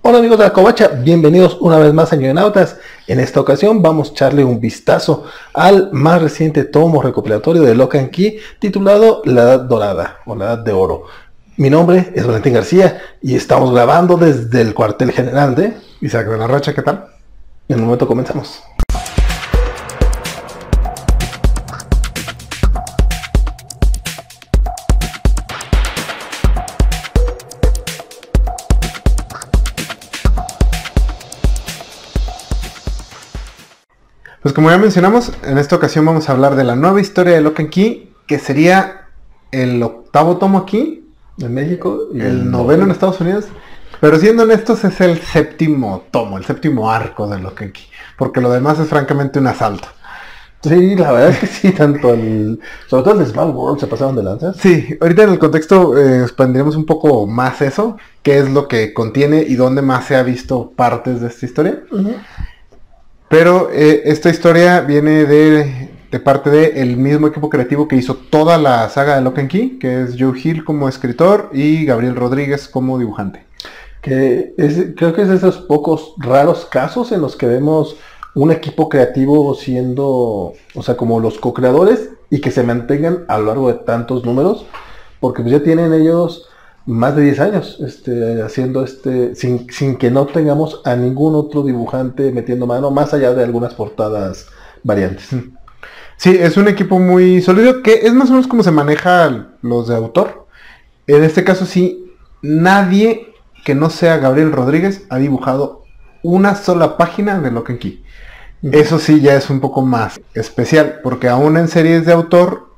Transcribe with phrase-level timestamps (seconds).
[0.00, 2.76] Hola amigos de la Covacha, bienvenidos una vez más a Nautas.
[3.08, 8.08] En esta ocasión vamos a echarle un vistazo al más reciente tomo recopilatorio de Locan
[8.08, 11.04] Key titulado La Edad Dorada o La Edad de Oro.
[11.56, 16.38] Mi nombre es Valentín García y estamos grabando desde el cuartel general de Isaac de
[16.38, 17.06] la Racha, ¿qué tal?
[17.68, 18.62] En un momento comenzamos.
[34.42, 37.40] Pues como ya mencionamos, en esta ocasión vamos a hablar de la nueva historia de
[37.40, 39.08] Locan Key, que sería
[39.50, 43.46] el octavo tomo aquí, en México, y el noveno en Estados Unidos.
[44.00, 48.50] Pero siendo honestos, es el séptimo tomo, el séptimo arco de Locan Key, porque lo
[48.50, 49.88] demás es francamente un asalto.
[50.62, 52.60] Sí, la verdad es que sí, tanto el...
[52.88, 54.56] Sobre todo el Small World se pasaron de lanzas.
[54.56, 58.92] Sí, ahorita en el contexto eh, expandiremos un poco más eso, qué es lo que
[58.92, 61.82] contiene y dónde más se ha visto partes de esta historia.
[63.28, 68.88] Pero eh, esta historia viene de, parte del mismo equipo creativo que hizo toda la
[68.88, 72.98] saga de Lock and Key, que es Joe Hill como escritor y Gabriel Rodríguez como
[72.98, 73.44] dibujante.
[74.00, 74.54] Que
[74.96, 77.96] creo que es de esos pocos raros casos en los que vemos
[78.34, 83.46] un equipo creativo siendo, o sea, como los co-creadores y que se mantengan a lo
[83.46, 84.64] largo de tantos números,
[85.20, 86.48] porque pues ya tienen ellos
[86.88, 92.32] más de 10 años este, haciendo este, sin, que no tengamos a ningún otro dibujante
[92.32, 94.46] metiendo mano, más allá de algunas portadas
[94.82, 95.28] variantes.
[96.16, 99.88] Sí, es un equipo muy sólido, que es más o menos como se maneja los
[99.88, 100.46] de autor.
[101.06, 102.10] En este caso sí,
[102.40, 103.34] nadie
[103.66, 105.84] que no sea Gabriel Rodríguez ha dibujado
[106.22, 108.02] una sola página de Lock Key.
[108.62, 112.70] Eso sí ya es un poco más especial, porque aún en series de autor,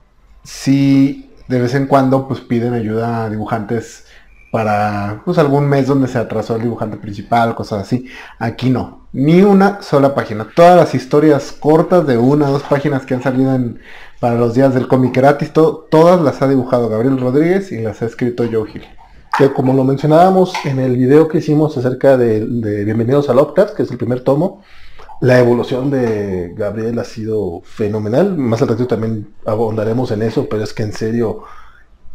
[0.42, 4.04] sí de vez en cuando pues piden ayuda a dibujantes
[4.52, 8.06] para pues algún mes donde se atrasó el dibujante principal, cosas así.
[8.38, 10.46] Aquí no, ni una sola página.
[10.54, 13.80] Todas las historias cortas de una o dos páginas que han salido en,
[14.20, 18.06] para los días del cómic gratis, todas las ha dibujado Gabriel Rodríguez y las ha
[18.06, 18.84] escrito Joe Hill.
[19.36, 22.44] Que como lo mencionábamos en el video que hicimos acerca de,
[22.84, 24.62] Bienvenidos al Octave, que es el primer tomo,
[25.20, 28.36] la evolución de Gabriel ha sido fenomenal.
[28.36, 31.42] Más adelante también abondaremos en eso, pero es que en serio,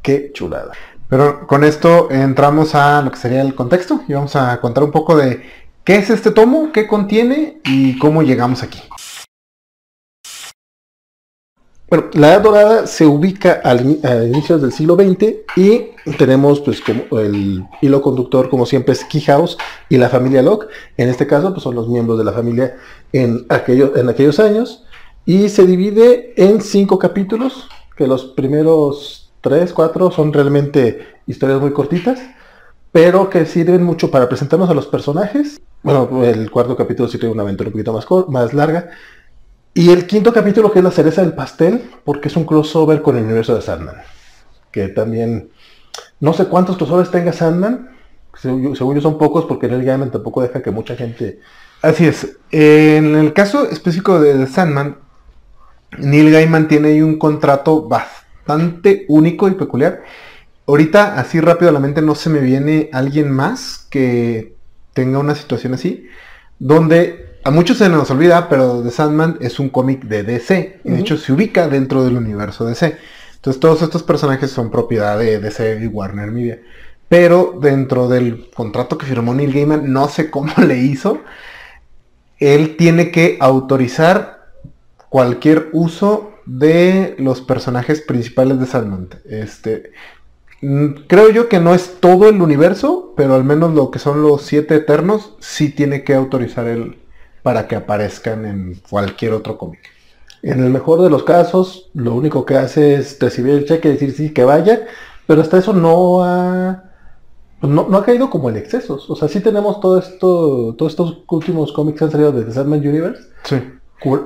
[0.01, 0.71] qué chulada.
[1.07, 4.91] Pero con esto entramos a lo que sería el contexto y vamos a contar un
[4.91, 5.43] poco de
[5.83, 8.81] qué es este tomo, qué contiene y cómo llegamos aquí.
[11.87, 17.19] Bueno, la Edad Dorada se ubica a inicios del siglo XX y tenemos pues como
[17.19, 19.55] el hilo conductor como siempre es Key House
[19.87, 20.67] y la familia Locke.
[20.97, 22.75] En este caso pues son los miembros de la familia
[23.13, 24.83] en, en aquellos años
[25.27, 31.71] y se divide en cinco capítulos que los primeros tres, cuatro son realmente historias muy
[31.71, 32.19] cortitas
[32.91, 35.61] pero que sirven mucho para presentarnos a los personajes.
[35.83, 38.89] Bueno, el cuarto capítulo sí tiene una aventura un poquito más, más larga
[39.77, 43.17] y el quinto capítulo que es la cereza del pastel, porque es un crossover con
[43.17, 43.97] el universo de Sandman.
[44.71, 45.49] Que también,
[46.21, 47.89] no sé cuántos crossovers tenga Sandman,
[48.41, 51.41] según yo son pocos porque Neil Gaiman tampoco deja que mucha gente...
[51.81, 54.95] Así es, en el caso específico de Sandman,
[55.97, 60.03] Neil Gaiman tiene ahí un contrato bastante único y peculiar.
[60.67, 64.55] Ahorita, así rápido a la mente, no se me viene alguien más que
[64.93, 66.07] tenga una situación así,
[66.59, 70.81] donde a muchos se nos olvida, pero The Sandman es un cómic de DC.
[70.83, 72.97] Y de hecho se ubica dentro del universo DC.
[73.35, 76.59] Entonces todos estos personajes son propiedad de DC y Warner Media.
[77.07, 81.21] Pero dentro del contrato que firmó Neil Gaiman, no sé cómo le hizo,
[82.39, 84.47] él tiene que autorizar
[85.09, 89.09] cualquier uso de los personajes principales de Sandman.
[89.29, 89.91] Este,
[90.63, 94.23] mm, creo yo que no es todo el universo, pero al menos lo que son
[94.23, 97.04] los siete eternos, sí tiene que autorizar el,
[97.45, 99.79] para que aparezcan en cualquier otro cómic.
[100.41, 103.91] En el mejor de los casos, lo único que hace es recibir el cheque y
[103.91, 104.87] decir sí, que vaya,
[105.27, 106.85] pero hasta eso no ha,
[107.61, 109.07] no, ha caído como en excesos.
[109.11, 112.51] O sea, sí tenemos todo esto, todos estos últimos cómics que han salido de The
[112.51, 113.21] Sandman Universe.
[113.43, 113.61] Sí.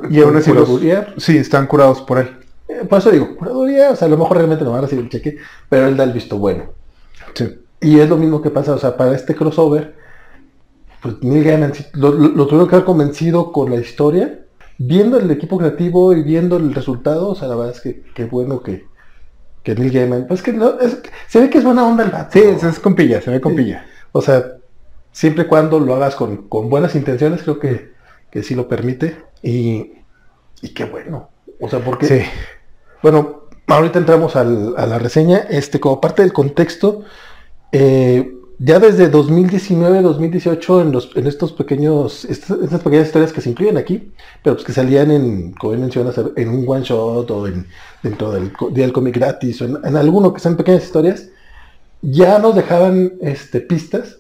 [0.10, 0.70] y aún así los,
[1.18, 2.38] sí, están curados por él.
[2.70, 5.04] Eh, por eso digo, curaduría, o sea, a lo mejor realmente no van a recibir
[5.04, 6.70] el cheque, pero él da el visto bueno.
[7.34, 7.50] Sí.
[7.82, 9.94] Y es lo mismo que pasa, o sea, para este crossover,
[11.02, 12.12] pues Neil Gaiman lo,
[12.48, 14.46] tuvieron que haber convencido con la historia,
[14.78, 18.26] viendo el equipo creativo y viendo el resultado, o sea, la verdad es que qué
[18.26, 18.86] bueno que,
[19.64, 20.74] que Neil Gaiman, pues que no,
[21.28, 22.32] se ve que es buena onda el vato.
[22.34, 23.86] Sí, es, compilla, se ve compilla.
[24.12, 24.58] O sea,
[25.12, 27.92] siempre y cuando lo hagas con, buenas intenciones, creo que,
[28.32, 29.18] que sí lo permite.
[29.42, 29.94] Y,
[30.62, 31.30] y qué bueno.
[31.60, 32.08] O sea, porque...
[32.08, 32.22] Sí.
[33.02, 35.46] Bueno, ahorita entramos al, a la reseña.
[35.50, 37.04] Este, como parte del contexto,
[37.72, 43.42] eh, ya desde 2019, 2018, en, los, en estos pequeños, estas, estas pequeñas historias que
[43.42, 44.12] se incluyen aquí,
[44.44, 47.66] pero pues que salían en, como mencionas, en un one shot o en,
[48.04, 51.30] dentro del día del cómic gratis o en, en alguno que sean pequeñas historias,
[52.02, 54.18] ya nos dejaban este, pistas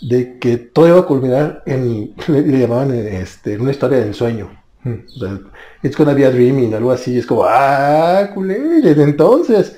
[0.00, 4.06] de que todo iba a culminar en, le, le llamaban este, en una historia de
[4.06, 4.50] ensueño.
[4.86, 5.40] O sea,
[5.82, 9.76] it's gonna be a dreaming, algo así, es como, ah, culé, desde entonces.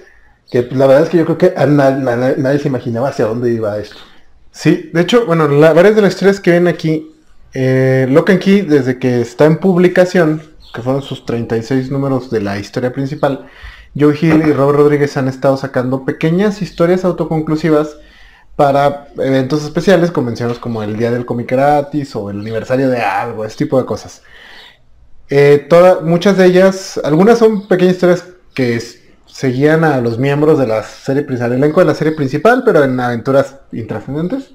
[0.51, 3.97] Que la verdad es que yo creo que nadie se imaginaba hacia dónde iba esto.
[4.51, 7.15] Sí, de hecho, bueno, varias de las historias que ven aquí,
[7.55, 10.43] eh, Lock and Key, desde que está en publicación,
[10.75, 13.47] que fueron sus 36 números de la historia principal,
[13.99, 17.97] Joe Hill y Robert Rodríguez han estado sacando pequeñas historias autoconclusivas
[18.57, 23.45] para eventos especiales, convenciones como el Día del Cómic Gratis o el aniversario de algo,
[23.45, 24.23] ese tipo de cosas.
[25.31, 25.69] Eh,
[26.03, 28.25] muchas de ellas, algunas son pequeñas historias
[28.55, 28.75] que
[29.29, 32.83] seguían a los miembros de la serie principal, el elenco de la serie principal, pero
[32.83, 34.51] en aventuras intrascendentes.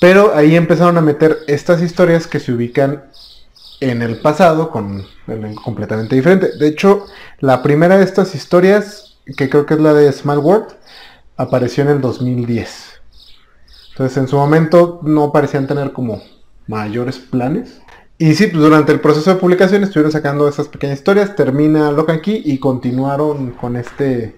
[0.00, 3.04] Pero ahí empezaron a meter estas historias que se ubican
[3.80, 6.56] en el pasado con el elenco completamente diferente.
[6.58, 7.06] De hecho,
[7.40, 10.68] la primera de estas historias, que creo que es la de Small World,
[11.36, 13.00] apareció en el 2010.
[13.90, 16.22] Entonces en su momento no parecían tener como
[16.66, 17.80] mayores planes.
[18.20, 22.10] Y sí, pues durante el proceso de publicación estuvieron sacando esas pequeñas historias, termina Lock
[22.10, 24.36] and Key y continuaron con este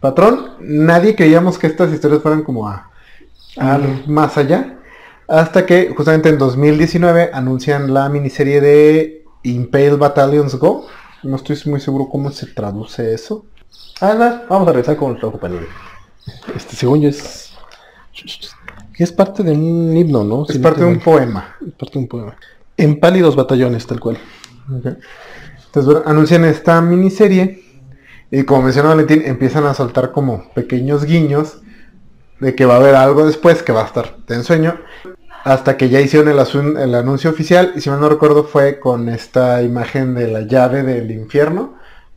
[0.00, 0.52] patrón.
[0.60, 2.90] Nadie creíamos que estas historias fueran como a,
[3.58, 4.78] a más allá.
[5.28, 10.86] Hasta que justamente en 2019 anuncian la miniserie de Impale Battalions Go.
[11.22, 13.44] No estoy muy seguro cómo se traduce eso.
[14.00, 15.66] Ah, vamos a regresar con nuestro compañero.
[16.56, 17.52] Este, según yo es...
[18.96, 20.44] Es parte de un himno, ¿no?
[20.44, 21.56] Es Si no parte de un poema.
[21.60, 22.34] Es parte de un poema.
[22.80, 24.16] En pálidos batallones, tal cual.
[24.66, 27.62] Entonces bueno, anuncian esta miniserie
[28.30, 31.60] y como mencionó Valentín, empiezan a soltar como pequeños guiños
[32.40, 34.80] de que va a haber algo después que va a estar de ensueño.
[35.44, 36.28] Hasta que ya hicieron
[36.78, 40.82] el, anuncio oficial y si mal no recuerdo fue con esta imagen de la llave
[40.82, 41.74] del infierno,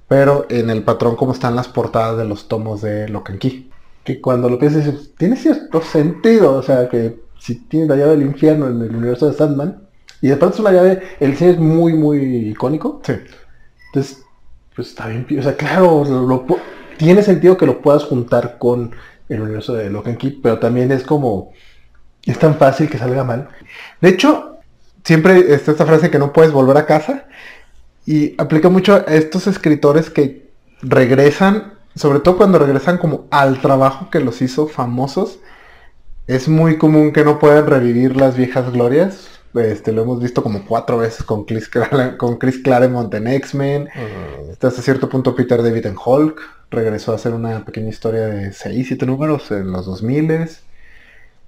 [0.07, 3.69] pero en el patrón como están las portadas de los tomos de Key.
[4.05, 6.53] Que cuando lo piensas, tiene cierto sentido.
[6.53, 9.83] O sea, que si tienes la llave del infierno en el universo de Sandman,
[10.23, 12.17] y de pronto es una llave, el diseño es muy, muy
[12.51, 13.01] icónico.
[13.05, 13.13] Sí.
[13.87, 14.23] Entonces,
[14.73, 15.27] pues está bien.
[15.37, 16.59] O sea, claro, lo- lo pu-
[16.97, 18.91] tiene sentido que lo puedas juntar con
[19.27, 21.51] el universo de Lock and Key, pero también es como,
[22.25, 23.49] es tan fácil que salga mal.
[23.99, 24.59] De hecho,
[25.03, 27.25] siempre está esta frase que no puedes volver a casa
[28.05, 30.49] y aplica mucho a estos escritores que
[30.81, 35.39] regresan, sobre todo cuando regresan como al trabajo que los hizo famosos.
[36.27, 39.27] Es muy común que no puedan revivir las viejas glorias.
[39.53, 41.69] Este, lo hemos visto como cuatro veces con Chris,
[42.17, 43.89] con Chris Claremont en X-Men.
[44.51, 46.41] Hasta cierto punto Peter David en Hulk.
[46.71, 50.49] Regresó a hacer una pequeña historia de 6, 7 números en los 2000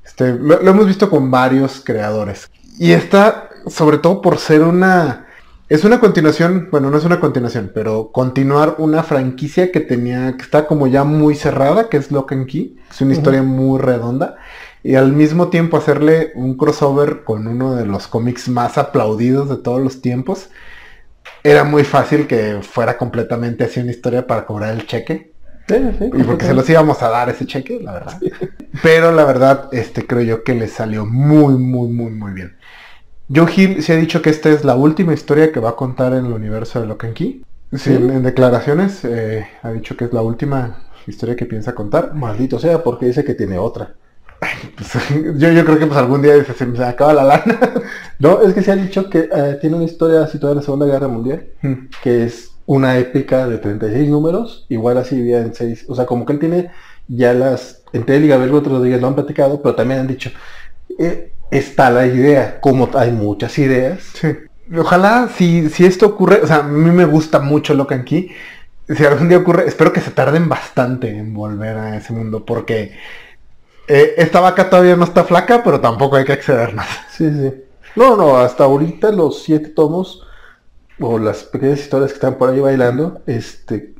[0.05, 2.49] este, lo, lo hemos visto con varios creadores.
[2.77, 5.23] Y esta, sobre todo por ser una...
[5.67, 10.43] Es una continuación, bueno, no es una continuación, pero continuar una franquicia que tenía, que
[10.43, 12.77] está como ya muy cerrada, que es Lock and Key.
[12.91, 14.35] Es una historia muy redonda.
[14.85, 19.57] Y al mismo tiempo hacerle un crossover con uno de los cómics más aplaudidos de
[19.57, 20.51] todos los tiempos.
[21.43, 25.33] Era muy fácil que fuera completamente así una historia para cobrar el cheque.
[25.67, 28.21] Sí, sí, Y porque se los íbamos a dar ese cheque, la verdad.
[28.83, 32.55] Pero la verdad, este creo yo que le salió muy, muy, muy, muy bien.
[33.35, 36.13] Joe Hill se ha dicho que esta es la última historia que va a contar
[36.13, 37.43] en el universo de Lock and Key.
[37.71, 37.93] Sí, ¿Sí?
[37.95, 42.13] en, en declaraciones eh, ha dicho que es la última historia que piensa contar.
[42.13, 43.95] Maldito sea, porque dice que tiene otra.
[44.39, 44.93] Pues,
[45.37, 47.59] yo, yo creo que pues algún día se me acaba la lana.
[48.19, 50.85] No, es que se ha dicho que eh, tiene una historia situada en la Segunda
[50.85, 51.89] Guerra Mundial, Hmm.
[52.01, 55.85] que es una épica de 36 números, igual así dividida en 6.
[55.89, 56.71] O sea, como que él tiene
[57.07, 57.83] ya las...
[57.93, 60.31] Entre él y Gabriel Gómez Rodríguez lo han platicado, pero también han dicho,
[60.97, 64.01] eh, está la idea, como hay muchas ideas.
[64.13, 64.29] Sí.
[64.75, 68.31] Ojalá si, si esto ocurre, o sea, a mí me gusta mucho Lock and Key.
[68.87, 72.93] Si algún día ocurre, espero que se tarden bastante en volver a ese mundo, porque
[73.87, 76.87] eh, esta vaca todavía no está flaca, pero tampoco hay que exceder más.
[77.11, 77.53] Sí, sí.
[77.95, 80.25] No, no, hasta ahorita los siete tomos,
[80.99, 83.93] o las pequeñas historias que están por ahí bailando, este,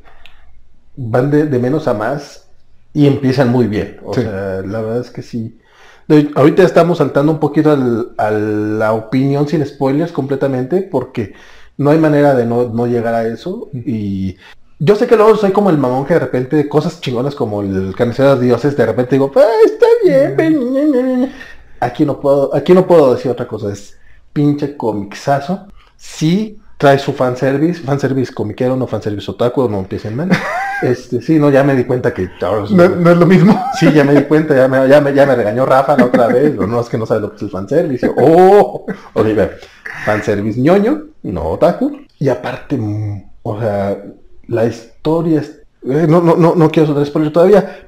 [0.96, 2.48] van de, de menos a más
[2.94, 4.00] y empiezan muy bien.
[4.04, 4.22] O Sí.
[4.22, 5.60] sea, la verdad es que sí.
[6.08, 11.34] De- ahorita estamos saltando un poquito al- a la opinión sin spoilers completamente, porque
[11.78, 13.70] no hay manera de no, no llegar a eso.
[13.74, 14.38] Y
[14.80, 17.96] yo sé que luego soy como el mamón que de repente cosas chingonas como el
[17.96, 21.34] carnicero de dioses, de repente digo, "Ah, está bien, ña, ña".
[21.80, 23.98] Aquí no puedo, aquí no puedo decir otra cosa, es
[24.34, 25.68] pinche comixazo.
[25.98, 30.30] Sí trae su fanservice, fanservice comiquero, no fanservice otaku, no empiecen mal.
[30.82, 33.58] Este, sí, no, ya me di cuenta que No, no es lo mismo.
[33.80, 36.28] Sí, ya me di cuenta, ya me, ya me, ya me regañó Rafa la otra
[36.28, 36.54] vez.
[36.54, 38.12] No, es que no sabe lo que es el fanservice.
[38.18, 38.86] ¡Oh!
[39.14, 39.58] Oliver,
[40.04, 42.02] fanservice ñoño, no otaku.
[42.20, 43.98] Y aparte, mm, o sea,
[44.48, 45.62] la historia es...
[45.88, 47.80] eh, No, no, no, no quiero soltar spoiler todavía,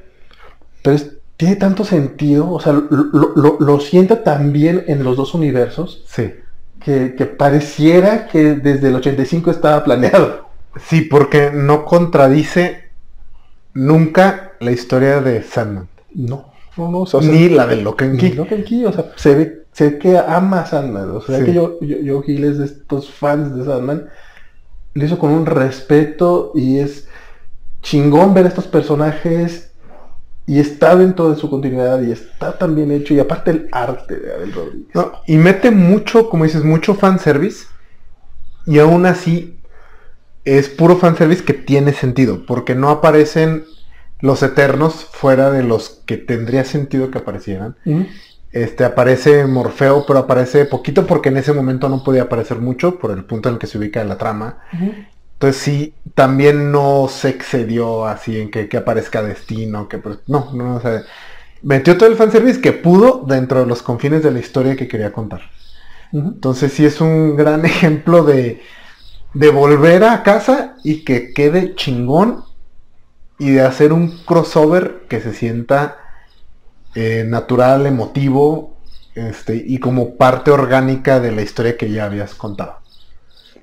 [0.83, 5.15] pero es- tiene tanto sentido, o sea, lo, lo, lo- sienta tan bien en los
[5.17, 6.33] dos universos Sí.
[6.83, 10.47] que, que pareciera que desde el 85 estaba planeado.
[10.87, 12.85] Sí, porque no contradice
[13.73, 15.87] nunca la historia de Sandman.
[16.13, 18.31] No, no, no, o sea, ni la de Ni Key.
[18.33, 21.45] Locan Key, o sea, se ve, se ve que ama a Sandman, o sea, Sí.
[21.45, 24.07] que yo, yo, yo Gil es de estos fans de Sandman,
[24.98, 27.08] lo hizo con un respeto y es
[27.84, 29.72] chingón ver estos personajes
[30.48, 34.16] y está dentro de su continuidad y está tan bien hecho y aparte el arte
[34.16, 34.96] de Abel Rodríguez.
[34.96, 37.68] No, y mete mucho, como dices, mucho fanservice.
[38.66, 39.60] Y aún así
[40.46, 42.46] es puro fanservice que tiene sentido.
[42.48, 43.66] Porque no aparecen
[44.20, 47.75] los eternos fuera de los que tendría sentido que aparecieran.
[48.51, 53.12] Este aparece Morfeo, pero aparece poquito porque en ese momento no podía aparecer mucho por
[53.12, 54.60] el punto en el que se ubica la trama.
[55.34, 60.51] Entonces sí, también no se excedió así en que, que aparezca Destino, que pues, no,
[60.54, 61.04] no, o sea,
[61.62, 65.12] metió todo el fanservice que pudo dentro de los confines de la historia que quería
[65.12, 65.42] contar.
[66.13, 68.62] Entonces sí es un gran ejemplo de,
[69.34, 72.44] de volver a casa y que quede chingón
[73.38, 75.98] y de hacer un crossover que se sienta
[77.00, 78.75] eh, natural, emotivo
[79.13, 82.80] este, y como parte orgánica de la historia que ya habías contado.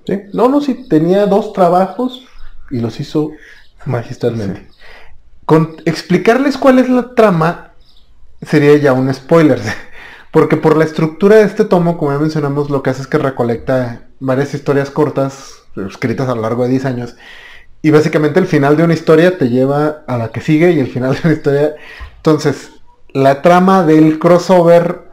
[0.07, 0.21] Sí.
[0.33, 2.29] No, no, sí, tenía dos trabajos
[2.71, 3.33] y los hizo
[3.87, 4.69] magistralmente.
[5.47, 7.73] Con explicarles cuál es la trama
[8.41, 9.61] sería ya un spoiler.
[10.31, 13.19] Porque por la estructura de este tomo, como ya mencionamos, lo que hace es que
[13.19, 15.55] recolecta varias historias cortas,
[15.88, 17.17] escritas a lo largo de 10 años.
[17.83, 20.87] Y básicamente el final de una historia te lleva a la que sigue y el
[20.87, 21.75] final de una historia...
[22.19, 22.71] Entonces,
[23.14, 25.04] la trama del crossover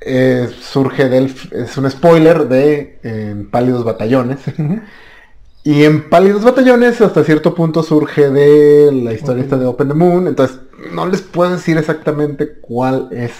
[0.00, 1.34] eh, surge del...
[1.52, 4.40] Es un spoiler de eh, Pálidos Batallones.
[5.62, 10.26] Y en Pálidos Batallones hasta cierto punto surge de la historia de Open the Moon.
[10.26, 10.58] Entonces
[10.92, 13.32] no les puedo decir exactamente cuál es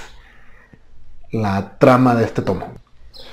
[1.33, 2.67] la trama de este tomo.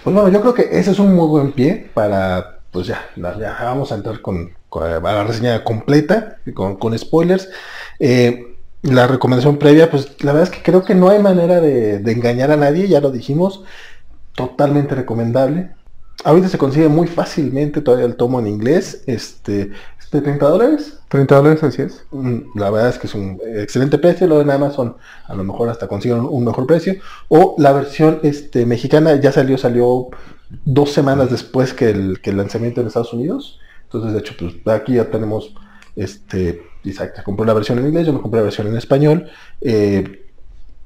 [0.04, 3.58] Pues bueno, yo creo que ese es un muy buen pie para, pues ya, ya
[3.64, 7.50] vamos a entrar con, con a la reseña completa, con, con spoilers.
[8.00, 8.55] Eh,
[8.86, 12.12] la recomendación previa, pues la verdad es que creo que no hay manera de, de
[12.12, 13.64] engañar a nadie, ya lo dijimos,
[14.36, 15.72] totalmente recomendable.
[16.24, 21.00] Ahorita se consigue muy fácilmente todavía el tomo en inglés, este, es de 30 dólares.
[21.10, 22.06] 30 dólares, así es.
[22.12, 25.70] Mm, La verdad es que es un excelente precio, lo en Amazon a lo mejor
[25.70, 26.96] hasta consiguen un, un mejor precio.
[27.28, 30.10] O la versión este, mexicana ya salió, salió
[30.64, 33.60] dos semanas después que el, que el lanzamiento en Estados Unidos.
[33.84, 35.54] Entonces, de hecho, pues aquí ya tenemos,
[35.96, 39.30] este, Isaac se compró la versión en inglés, yo me compré la versión en español.
[39.62, 40.22] Eh,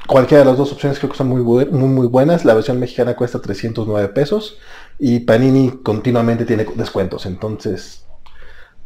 [0.07, 2.45] cualquiera de las dos opciones creo que son muy, bu- muy, muy buenas.
[2.45, 4.57] La versión mexicana cuesta 309 pesos
[4.97, 7.25] y Panini continuamente tiene descuentos.
[7.25, 8.05] Entonces,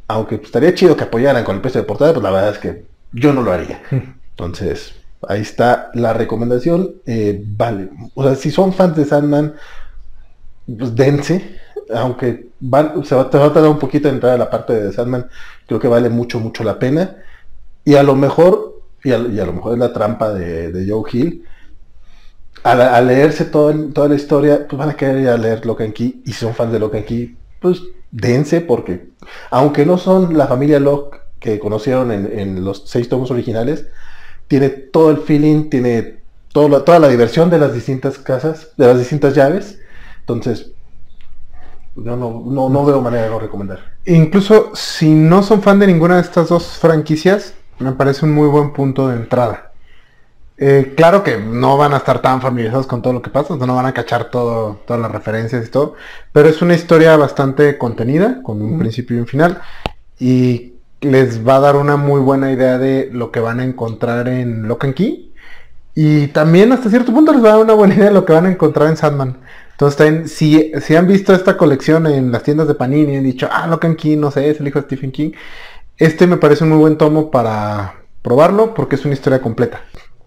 [0.07, 2.85] aunque estaría chido que apoyaran con el precio de portada, pues la verdad es que
[3.13, 3.81] yo no lo haría.
[4.31, 4.93] Entonces,
[5.27, 6.95] ahí está la recomendación.
[7.05, 7.89] eh, vale.
[8.15, 9.53] O sea, si son fans de Sandman,
[10.77, 11.57] pues dense.
[11.93, 12.47] Aunque
[13.03, 15.27] se va, te va a tardar un poquito en entrar a la parte de Sandman,
[15.67, 17.17] creo que vale mucho, mucho la pena.
[17.85, 21.45] Y a lo mejor, y a, lo mejor es la trampa de, Joe Hill,
[22.63, 26.21] al, leerse todo, toda la historia, pues van a querer ir a leer Locan Key.
[26.25, 29.09] Y si son fans de Locan Key, pues dense, porque
[29.49, 33.87] aunque no son la familia Locke que conocieron en, los seis tomos originales,
[34.47, 36.19] tiene todo el feeling, tiene
[36.53, 39.79] todo toda la diversión de las distintas casas, de las distintas llaves.
[40.19, 40.72] Entonces,
[41.95, 43.79] yo no, no, no veo manera de no recomendar.
[44.05, 48.47] Incluso si no son fan de ninguna de estas dos franquicias, me parece un muy
[48.47, 49.71] buen punto de entrada.
[50.57, 53.75] Eh, claro que no van a estar tan familiarizados con todo lo que pasa, no
[53.75, 55.95] van a cachar todo, todas las referencias y todo,
[56.31, 59.61] pero es una historia bastante contenida, con un principio y un final,
[60.19, 64.27] y les va a dar una muy buena idea de lo que van a encontrar
[64.27, 65.33] en Lock and Key,
[65.95, 68.33] y también hasta cierto punto les va a dar una buena idea de lo que
[68.33, 69.37] van a encontrar en Sandman.
[69.73, 73.23] Entonces, también, si, si han visto esta colección en las tiendas de Panini y han
[73.23, 75.31] dicho, ah, Lock and Key, no sé, es el hijo de Stephen King,
[75.97, 79.81] este me parece un muy buen tomo para probarlo porque es una historia completa.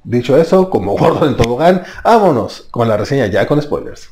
[0.04, 4.10] Dicho eso, como gordo en tobogán, vámonos con la reseña ya con spoilers.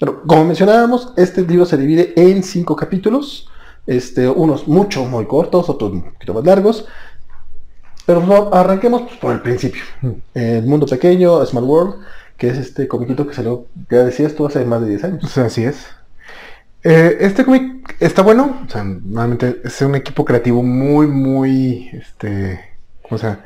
[0.00, 3.48] Pero como mencionábamos, este libro se divide en cinco capítulos,
[3.86, 6.86] este, unos mucho, muy cortos, otros un poquito más largos.
[8.06, 9.82] Pero no, arranquemos pues, por el principio.
[10.34, 11.94] El mundo pequeño, Small World,
[12.36, 15.38] que es este comiquito que salió, ya decías tú, hace más de 10 años.
[15.38, 15.86] Así es.
[16.82, 22.60] Eh, este cómic está bueno, o sea, normalmente es un equipo creativo muy, muy, este,
[23.10, 23.44] o sea,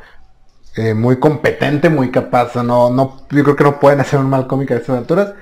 [0.76, 4.49] eh, muy competente, muy capaz, no, no, yo creo que no pueden hacer un mal
[4.49, 5.35] cómic a estas alturas,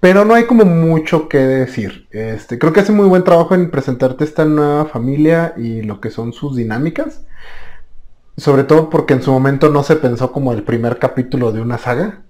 [0.00, 2.08] pero no hay como mucho que decir.
[2.10, 6.10] Este, creo que hace muy buen trabajo en presentarte esta nueva familia y lo que
[6.10, 7.22] son sus dinámicas.
[8.36, 11.76] Sobre todo porque en su momento no se pensó como el primer capítulo de una
[11.78, 12.22] saga.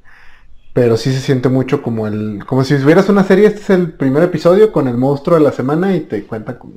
[0.72, 2.44] Pero sí se siente mucho como el.
[2.46, 5.52] como si hubieras una serie, este es el primer episodio con el monstruo de la
[5.52, 6.74] semana y te cuenta cómo,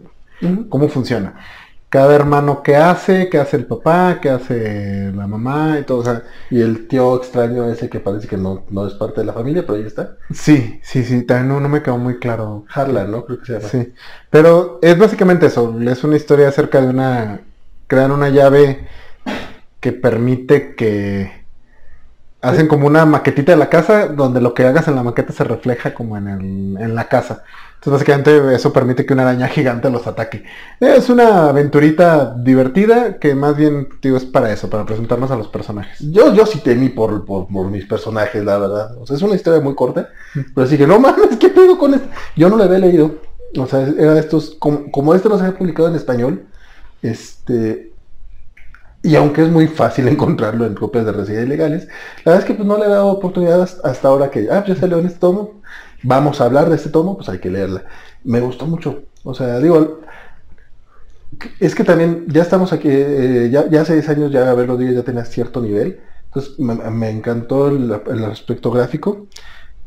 [0.70, 1.36] cómo funciona.
[1.90, 6.00] Cada hermano qué hace, qué hace el papá, qué hace la mamá y todo.
[6.00, 9.28] O sea, Y el tío extraño ese que parece que no, no es parte de
[9.28, 10.18] la familia, pero ahí está.
[10.32, 12.66] sí, sí, sí, también no, no me quedó muy claro.
[12.74, 13.26] Harlan, ¿no?
[13.26, 13.70] Creo que se llama.
[13.70, 13.94] Sí,
[14.32, 17.42] pero es básicamente eso, es una historia acerca de una,
[17.88, 18.88] crean una llave
[19.80, 21.43] que permite que
[22.44, 25.46] hacen como una maquetita de la casa donde lo que hagas en la maqueta se
[25.46, 27.44] refleja como en, el, en la casa.
[27.76, 30.44] Entonces básicamente eso permite que una araña gigante los ataque.
[30.80, 35.48] Es una aventurita divertida que más bien digo es para eso, para presentarnos a los
[35.48, 36.00] personajes.
[36.00, 38.98] Yo, yo sí temí por, por, por mis personajes, la verdad.
[38.98, 40.10] O sea, es una historia muy corta.
[40.54, 42.08] Pero sí que no mames, ¿qué pedo con esto?
[42.36, 43.22] Yo no la había leído.
[43.58, 46.46] O sea, era de estos, como, como este no se había publicado en español,
[47.02, 47.93] este.
[49.04, 51.88] Y aunque es muy fácil encontrarlo en copias de residencias ilegales,
[52.24, 54.76] la verdad es que pues no le he dado oportunidad hasta ahora que, ah, pues
[54.76, 55.62] ya salió en este tomo,
[56.02, 57.84] vamos a hablar de este tomo, pues hay que leerla.
[58.24, 59.04] Me gustó mucho.
[59.24, 60.02] O sea, digo,
[61.60, 64.94] es que también ya estamos aquí, eh, ya, ya hace 10 años ya haberlo dicho
[64.94, 66.00] ya tenía cierto nivel.
[66.26, 69.28] Entonces me, encantó el, el aspecto gráfico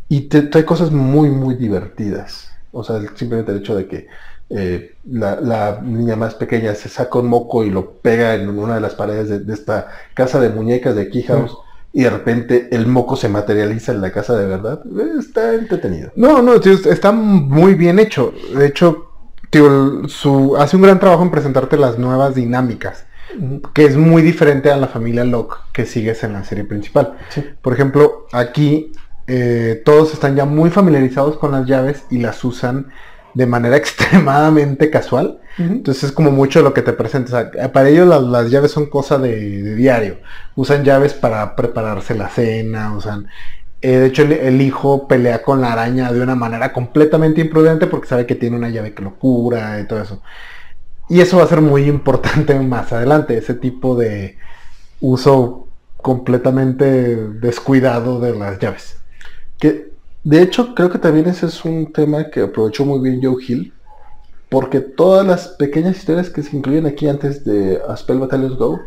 [0.09, 2.51] y te trae cosas muy, muy divertidas.
[2.73, 4.07] O sea, simplemente el hecho de que
[4.51, 8.77] eh, la, la niña más pequeña se saca un moco y lo pega en una
[8.77, 11.57] de las paredes de, de esta casa de muñecas de Key House
[11.93, 14.83] y de repente el moco se materializa en la casa de verdad.
[15.19, 16.13] Está entretenido.
[16.15, 18.35] No, no, tío, está muy bien hecho.
[18.55, 19.11] De hecho,
[19.51, 23.07] tío, su, hace un gran trabajo en presentarte las nuevas dinámicas.
[23.75, 27.15] que es muy diferente a la familia Locke que sigues en la serie principal.
[27.31, 27.45] Sí.
[27.63, 28.93] Por ejemplo, aquí
[29.27, 32.89] eh, todos están ya muy familiarizados con las llaves y las usan
[33.37, 35.41] de manera extremadamente casual.
[35.79, 37.29] Entonces es como mucho lo que te presenta.
[37.49, 40.19] O sea, para ellos las, las llaves son cosa de, de diario.
[40.55, 43.29] Usan llaves para prepararse la cena, usan...
[43.83, 47.87] eh, de hecho, el, el hijo pelea con la araña de una manera completamente imprudente
[47.87, 50.23] porque sabe que tiene una llave que lo cura y todo eso.
[51.09, 54.39] Y eso va a ser muy importante más adelante, ese tipo de
[55.01, 55.69] uso
[56.03, 58.99] completamente descuidado de las llaves.
[59.59, 59.96] Que
[60.31, 63.73] de hecho creo que también ese es un tema que aprovechó muy bien Joe Hill.
[64.49, 68.81] Porque todas las pequeñas historias que se incluyen aquí antes de A Spell Battalions Go,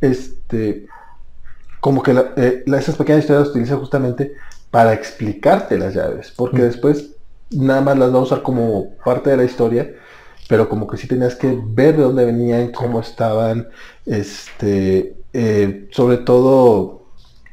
[0.00, 0.86] este,
[1.80, 4.32] como que la- eh, la- esas pequeñas historias las utiliza justamente
[4.70, 6.32] para explicarte las llaves.
[6.36, 6.62] Porque Mm.
[6.62, 7.16] después
[7.50, 9.92] nada más las va a usar como parte de la historia.
[10.48, 13.68] Pero como que sí tenías que ver de dónde venían, cómo estaban,
[14.06, 17.06] este, eh, sobre todo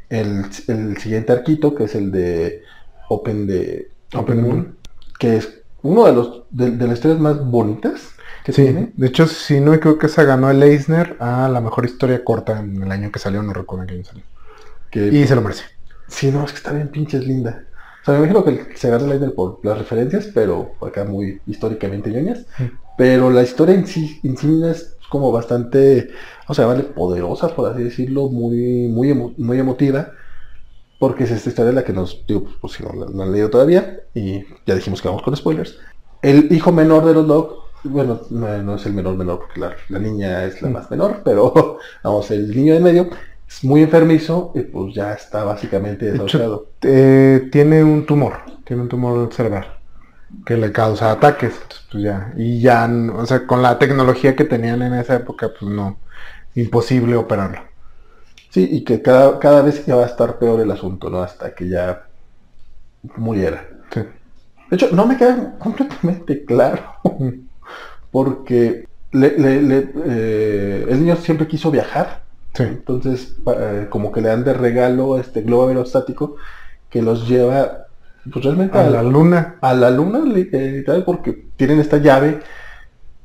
[0.09, 2.63] el, el siguiente arquito, que es el de
[3.09, 4.77] Open de Open Moon,
[5.19, 8.93] que es uno de los de, de las historias más bonitas que Sí, tiene.
[8.95, 12.59] de hecho, si no me equivoco, esa ganó el Eisner a la mejor historia corta
[12.59, 14.23] en el año que salió, no recuerdo en qué año salió.
[14.91, 15.65] Que, Y se lo merece.
[16.07, 17.65] sí, no, es que está bien pinches linda.
[18.01, 21.41] O sea, me imagino que se gana el Eisner por las referencias, pero acá muy
[21.45, 22.45] históricamente ñoñas.
[22.57, 22.63] Mm.
[22.97, 26.09] Pero la historia en sí, en sí es como bastante,
[26.47, 30.11] o sea, vale, poderosa, por así decirlo, muy, muy, emo- muy emotiva.
[30.99, 33.49] Porque es esta historia la que nos, digo, pues si no la, no han leído
[33.49, 35.77] todavía, y ya dijimos que vamos con spoilers.
[36.21, 39.75] El hijo menor de los Locke, bueno, no, no es el menor menor, porque la,
[39.89, 43.09] la niña es la más menor, pero vamos, el niño de medio
[43.47, 46.71] es muy enfermizo y pues ya está básicamente desahuciado.
[46.81, 48.33] eh, tiene un tumor,
[48.65, 49.77] tiene un tumor cerebral
[50.45, 51.53] que le causa ataques.
[51.53, 55.51] entonces, pues ya, y ya, o sea, con la tecnología que tenían en esa época,
[55.57, 55.99] pues no,
[56.55, 57.61] imposible operarlo.
[58.49, 61.21] Sí, y que cada, cada vez ya va a estar peor el asunto, ¿no?
[61.21, 62.03] Hasta que ya
[63.17, 63.67] muriera.
[63.93, 63.99] Sí.
[64.69, 66.81] De hecho, no me queda completamente claro.
[68.11, 72.23] Porque le- le- le- eh, el niño siempre quiso viajar.
[72.53, 72.63] Sí.
[72.63, 76.37] Entonces, eh, como que le dan de regalo este globo aerostático
[76.89, 77.85] que los lleva,
[78.31, 79.55] pues realmente A la luna.
[79.61, 82.39] a la luna, eh, literal, porque tienen esta llave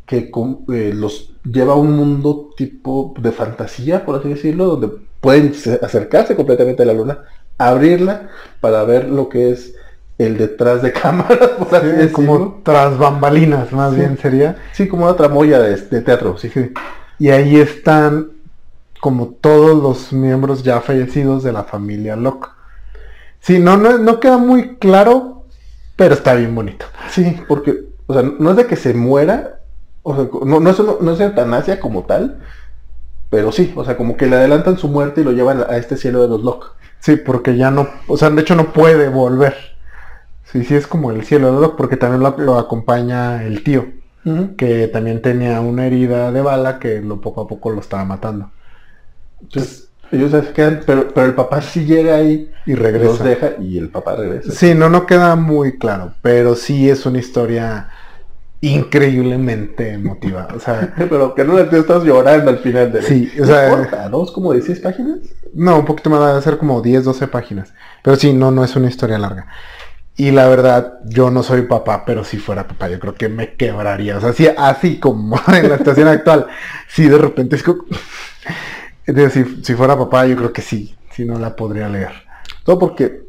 [0.05, 0.31] que
[0.73, 4.91] eh, los lleva a un mundo tipo de fantasía, por así decirlo, donde
[5.23, 7.21] pueden se- acercarse completamente a la luna,
[7.57, 8.29] abrirla
[8.61, 9.75] para ver lo que es
[10.19, 14.01] el detrás de cámaras, por así Sí, como tras bambalinas, más Sí.
[14.01, 14.57] bien sería.
[14.73, 16.51] Sí, como una tramoya de, de teatro, sí.
[16.51, 16.73] Sí.
[17.19, 18.29] Y ahí están
[19.01, 22.49] como todos los miembros ya fallecidos de la familia Locke.
[23.41, 25.47] Sí, no, no, no queda muy claro,
[25.97, 26.87] pero está bien bonito.
[27.11, 29.61] Sí, porque O sea, no es de que se muera,
[30.03, 32.41] o sea, no, no es, no es eutanasia como tal,
[33.33, 35.97] pero sí, o sea, como que le adelantan su muerte y lo llevan a este
[35.97, 36.67] cielo de los Locke.
[37.01, 39.57] Sí, porque ya no, o sea, de hecho no puede volver.
[40.45, 43.87] Sí, sí es como el cielo de Doc, porque también lo, lo acompaña el tío,
[44.59, 48.51] que también tenía una herida de bala que lo poco a poco lo estaba matando.
[49.41, 53.25] Entonces, ellos se quedan, pero, pero el papá sí llega ahí Y los regresa.
[53.25, 54.53] deja y el papá regresa.
[54.53, 57.89] Sí, no, no queda muy claro, pero sí es una historia
[58.63, 60.49] increíblemente emotiva.
[60.55, 64.09] O sea, Pero que no te estás llorando al final de Sí, o sea- importa,
[64.09, 64.25] ¿no?
[64.25, 65.19] Es como 16 páginas.
[65.53, 67.75] no, un poquito más, va a ser como 10, 12 páginas.
[68.03, 69.47] Pero sí, no, no es una historia larga.
[70.17, 73.55] Y la verdad, yo no soy papá, pero si fuera papá, yo creo que me
[73.55, 74.19] quebraría.
[74.19, 76.47] O sea, sí, así como en la situación actual,
[76.89, 77.85] sí, de repente es como...
[79.07, 82.13] Decir, si fuera papá, yo creo que sí, si no la podría leer.
[82.63, 83.23] Todo porque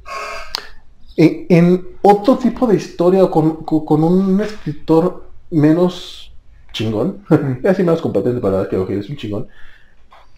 [1.18, 6.34] en, en otro tipo de historia o con, con- con un escritor menos
[6.74, 7.24] chingón,
[7.66, 9.48] así menos competente para que Ojeda es un chingón,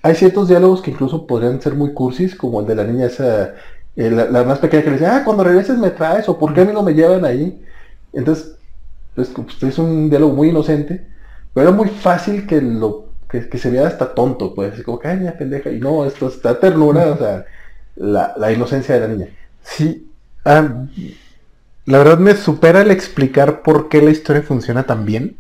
[0.01, 3.55] hay ciertos diálogos que incluso podrían ser muy cursis, como el de la niña esa,
[3.95, 6.53] eh, la, la más pequeña que le dice, ah, cuando regreses me traes, o por
[6.53, 7.59] qué a mí no me llevan ahí.
[8.13, 8.55] Entonces,
[9.15, 11.07] pues, pues, es un diálogo muy inocente,
[11.53, 15.07] pero era muy fácil que lo que, que se viera hasta tonto, pues, como que,
[15.07, 17.45] ay, niña pendeja, y no, esto está ternura, o sea,
[17.95, 19.29] la, la inocencia de la niña.
[19.61, 20.11] Sí,
[20.45, 20.86] ah,
[21.86, 25.38] la verdad me supera el explicar por qué la historia funciona tan bien.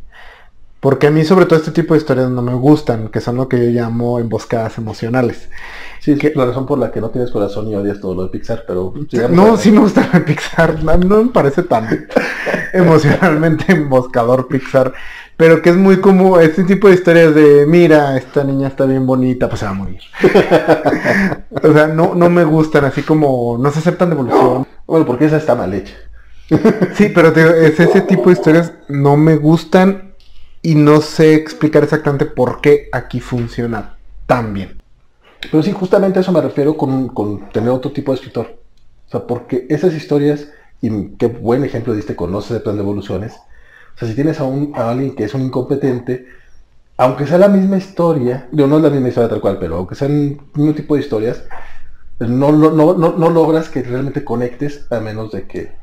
[0.85, 3.49] Porque a mí sobre todo este tipo de historias no me gustan, que son lo
[3.49, 5.49] que yo llamo emboscadas emocionales.
[5.99, 8.29] Sí, es la razón por la que no tienes corazón y odias todo lo de
[8.29, 8.93] Pixar, pero...
[9.09, 11.87] sigamos No, sí me gusta la Pixar, no, no me parece tan
[12.73, 14.93] emocionalmente emboscador Pixar,
[15.37, 19.05] pero que es muy como este tipo de historias de, mira, esta niña está bien
[19.05, 19.99] bonita, pues se va a morir.
[21.63, 24.65] o sea, no, no me gustan, así como no se aceptan devolución.
[24.87, 25.95] Bueno, porque esa está mal hecha.
[26.93, 30.13] Sí, pero te digo, es ese tipo de historias no me gustan
[30.61, 34.81] y no sé explicar exactamente por qué aquí funciona tan bien.
[35.51, 38.57] Pero sí, justamente a eso me refiero con, con tener otro tipo de escritor.
[39.07, 40.49] O sea, porque esas historias,
[40.81, 43.35] y qué buen ejemplo diste con No se aceptan devoluciones,
[43.95, 46.25] o sea, si tienes a, un, alguien que es un incompetente,
[46.97, 49.95] aunque sea la misma historia, digo, no es la misma historia tal cual, pero aunque
[49.95, 51.43] sean el mismo tipo de historias,
[52.19, 55.73] no, no, no, no, no logras que realmente conectes a menos de que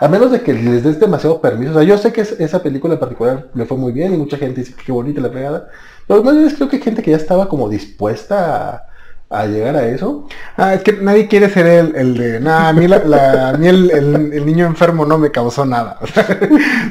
[0.00, 1.72] a menos de que les des demasiado permiso.
[1.72, 4.16] O sea, yo sé que es- esa película en particular le fue muy bien y
[4.16, 5.68] mucha gente dice que qué bonita la fregada.
[6.06, 8.86] Pero más bien creo que hay gente que ya estaba como dispuesta a,
[9.28, 10.28] a llegar a eso.
[10.56, 13.52] Ah, es que nadie quiere ser el, el de, nah, a mí, la, la- a
[13.54, 15.98] mí el, el- el niño enfermo no me causó nada.
[16.02, 16.38] O sea,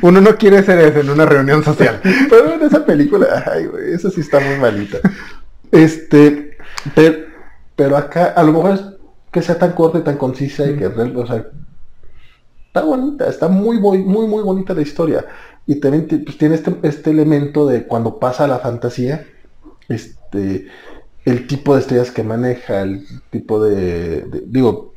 [0.01, 2.01] uno no quiere ser ese en una reunión social.
[2.03, 4.99] Pero en esa película, ay, güey, esa sí está muy malita.
[5.71, 6.57] Este,
[6.93, 7.17] pero,
[7.75, 8.81] pero acá a lo mejor es
[9.31, 11.45] que sea tan corta y tan concisa y que o sea,
[12.67, 15.25] está bonita, está muy, muy, muy, muy bonita la historia.
[15.67, 19.25] Y también pues, tiene este, este elemento de cuando pasa la fantasía,
[19.89, 20.67] este,
[21.25, 24.93] el tipo de estrellas que maneja, el tipo de, de- digo,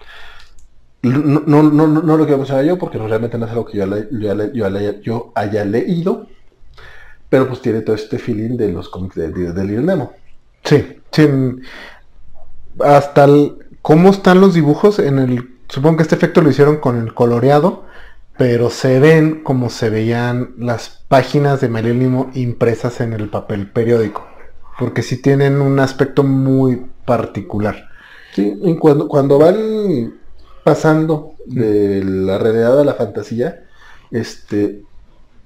[1.03, 3.87] no, no, no, no, lo quiero mencionar yo porque realmente no es algo que yo,
[3.87, 6.27] le- yo, le- yo le- yo haya leído,
[7.29, 10.13] pero pues tiene todo este feeling de los cómics de, de, de Little Nemo.
[10.65, 11.29] Sí, sí.
[12.81, 16.97] Hasta el, cómo están los dibujos en el, supongo que este efecto lo hicieron con
[16.99, 17.85] el coloreado,
[18.37, 23.69] pero se ven como se veían las páginas de Mario Limo impresas en el papel
[23.71, 24.28] periódico,
[24.79, 27.89] porque sí tienen un aspecto muy particular.
[28.35, 30.15] Sí, y cuando, cuando van
[30.63, 33.65] pasando de la realidad a la fantasía,
[34.11, 34.85] este,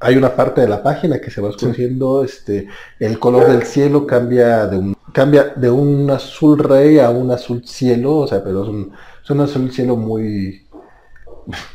[0.01, 2.69] hay una parte de la página que se va oscureciendo, este,
[2.99, 7.63] el color del cielo cambia de un, cambia de un azul rey a un azul
[7.65, 8.93] cielo, o sea, pero es un,
[9.23, 10.62] es un azul cielo muy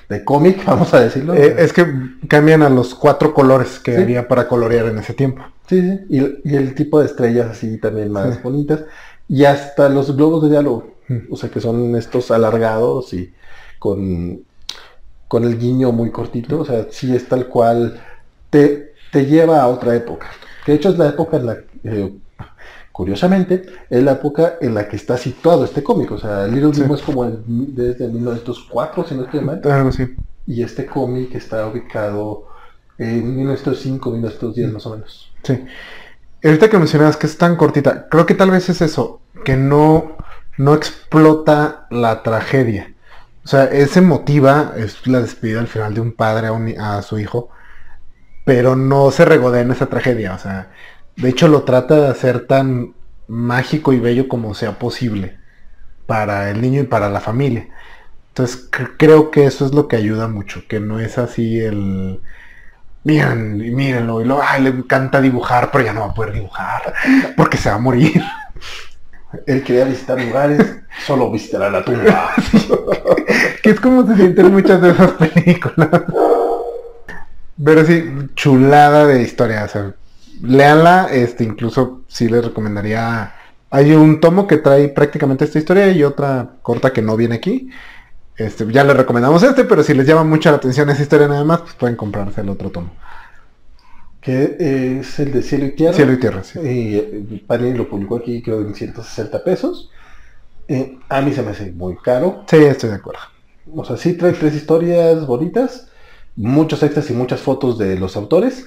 [0.10, 1.34] de cómic, vamos a decirlo.
[1.34, 1.86] Eh, es que
[2.27, 4.01] cambian a los cuatro colores que Sí.
[4.01, 5.43] había para colorear en ese tiempo.
[5.67, 8.39] Sí, sí, y, y el tipo de estrellas así también más Sí.
[8.43, 8.82] bonitas.
[9.27, 11.32] Y hasta los globos de diálogo, Mm.
[11.32, 13.34] o sea que son estos alargados y
[13.80, 14.41] con,
[15.30, 17.99] con el guiño muy cortito, o sea, sí es tal cual,
[18.49, 20.27] te, te lleva a otra época.
[20.65, 22.13] Que de hecho es la época en la, eh,
[22.98, 26.82] curiosamente, es la época en la que está situado este cómic, o sea, Little Sí.
[26.92, 30.16] Es como el- desde 1904, si no estoy mal, Algo así.
[30.48, 32.48] y este cómic está ubicado
[32.98, 35.32] en 1905, 1910 más o menos.
[35.44, 35.64] Sí.
[36.44, 40.18] Ahorita que mencionabas que es tan cortita, creo que tal vez es eso, que no,
[40.58, 42.96] no explota la tragedia.
[43.46, 47.02] O sea, es emotiva, es la despedida al final de un padre a, un a
[47.04, 47.50] su hijo,
[48.44, 50.34] pero no se regodea en esa tragedia.
[50.34, 50.72] O sea,
[51.17, 52.93] de hecho lo trata de hacer tan
[53.27, 55.38] mágico y bello como sea posible
[56.08, 57.67] para el niño y para la familia.
[58.30, 62.21] Entonces cr- creo que eso es lo que ayuda mucho, que no es así el
[63.03, 66.34] miren, y mírenlo, y luego, ay, le encanta dibujar, pero ya no va a poder
[66.34, 66.93] dibujar,
[67.38, 68.21] porque se va a morir.
[69.45, 70.60] Él quería visitar lugares,
[71.06, 72.32] solo visitará la tumba.
[73.63, 75.89] que es como se sienten muchas de esas películas.
[77.63, 78.03] Pero sí,
[78.36, 79.93] chulada de historia, o sea,
[80.41, 83.34] léanla, este, incluso sí les recomendaría,
[83.69, 87.69] hay un tomo que trae prácticamente esta historia y otra corta que no viene aquí.
[88.38, 91.43] Este, ya les recomendamos este, pero si les llama mucho la atención esa historia nada
[91.43, 92.91] más, pues pueden comprarse el otro tomo.
[94.21, 95.93] que es el de Cielo y Tierra.
[95.93, 96.60] Cielo y Tierra, sí.
[96.60, 99.89] Y eh, Panini lo publicó aquí creo en 160 pesos.
[100.67, 102.43] Eh, a mí se me hace muy caro.
[102.47, 103.21] Sí, estoy de acuerdo.
[103.73, 105.89] O sea, sí trae tres historias bonitas,
[106.36, 108.65] muchos extras y muchas fotos de los autores.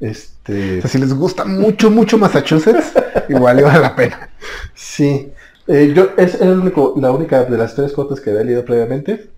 [0.00, 2.92] Este, O sea, si les gusta mucho, mucho Massachusetts,
[3.28, 4.30] igual le vale la pena.
[4.74, 5.32] sí.
[5.68, 9.30] Eh, yo es el único, la única de las tres cotas que había leído previamente,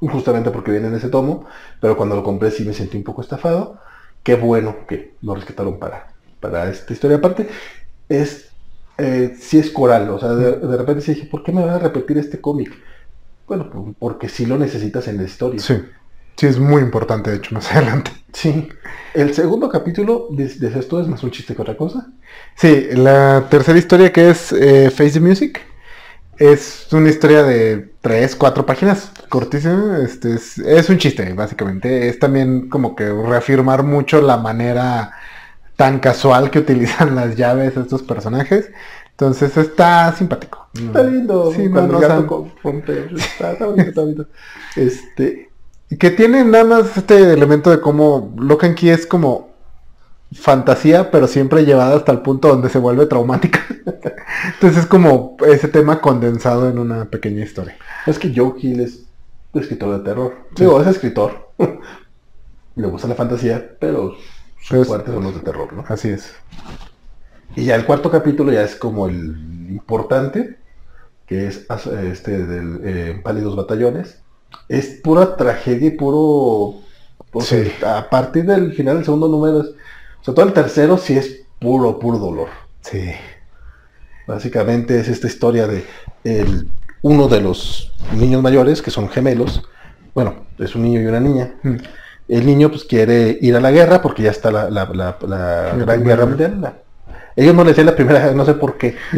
[0.00, 1.46] justamente porque viene en ese tomo,
[1.80, 3.80] pero cuando lo compré sí me sentí un poco estafado.
[4.22, 7.18] Qué bueno que lo rescataron para, para esta historia.
[7.18, 7.48] Aparte,
[8.08, 8.50] es
[8.98, 11.74] eh, sí es coral, o sea, de, de repente sí dije, ¿por qué me van
[11.74, 12.72] a repetir este cómic?
[13.46, 15.66] Bueno, porque sí lo necesitas en la historia.
[15.66, 15.74] Sí,
[16.36, 18.10] sí es muy importante, de hecho, más adelante.
[18.32, 18.68] Sí.
[19.14, 22.08] El segundo capítulo, dices esto, es más un chiste que otra cosa.
[22.56, 25.60] Sí, la tercera historia que es eh, Face the Music
[26.38, 29.98] es una historia de tres, cuatro páginas, cortísima.
[30.02, 32.08] Este es, es un chiste, básicamente.
[32.08, 35.12] Es también como que reafirmar mucho la manera
[35.76, 38.70] tan casual que utilizan las llaves estos personajes.
[39.10, 40.68] Entonces está simpático.
[40.74, 41.52] Está lindo.
[41.52, 43.08] Sí, no, cuando no, gato rompe.
[43.14, 44.26] Está, está bonito, está bonito.
[44.76, 45.50] Este,
[45.98, 49.52] Que tiene nada más este elemento de cómo Locan Key es como
[50.32, 53.60] fantasía, pero siempre llevada hasta el punto donde se vuelve traumática.
[54.54, 57.76] Entonces es como ese tema condensado en una pequeña historia.
[58.06, 59.04] es que Joe Hill es
[59.52, 60.34] escritor de terror.
[60.56, 61.50] Digo, es escritor.
[62.76, 64.14] Le gusta la fantasía, pero
[64.60, 65.84] sus Pues- fuertes son los de terror, ¿no?
[65.86, 66.32] Así es.
[67.54, 70.58] Y ya el cuarto capítulo ya es como el importante,
[71.26, 71.66] que es
[72.10, 74.18] este del eh, Pálidos Batallones.
[74.68, 76.80] Es pura tragedia y puro...
[77.36, 77.72] O sea, Sí.
[77.84, 79.68] a partir del final del segundo número, es-
[80.20, 82.48] o sea, todo el tercero sí es puro, puro dolor.
[82.80, 83.10] Sí.
[84.26, 85.84] Básicamente es esta historia de
[86.24, 86.68] el-
[87.02, 89.62] uno de los niños mayores, que son gemelos.
[90.14, 91.54] Bueno, es un niño y una niña.
[91.62, 91.76] Mm.
[92.28, 96.04] El niño pues quiere ir a la guerra porque ya está la, la, la- Gran.
[96.04, 96.74] Guerra Mundial.
[97.36, 98.96] Ellos no le decían la primera, no sé por qué.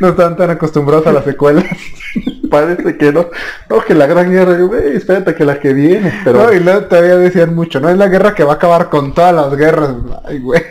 [0.00, 1.64] No están tan acostumbrados a las secuelas.
[2.54, 3.26] Parece que no.
[3.68, 6.12] No, que la Gran Guerra, yo, "Güey, espérate que la que viene.
[6.24, 8.88] Pero No, y luego todavía decían mucho, no es la guerra que va a acabar
[8.90, 9.94] con todas las guerras.
[10.24, 10.62] Ay, güey.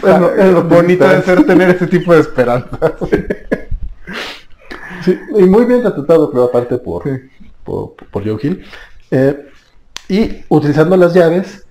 [0.00, 2.78] Bueno, es lo bonito de ser tener ese tipo de esperanza.
[5.04, 7.10] Sí, y muy bien retratado, pero aparte por, Sí.
[7.64, 8.64] por, por Joe Hill.
[9.10, 9.48] Eh,
[10.08, 11.66] y utilizando las llaves,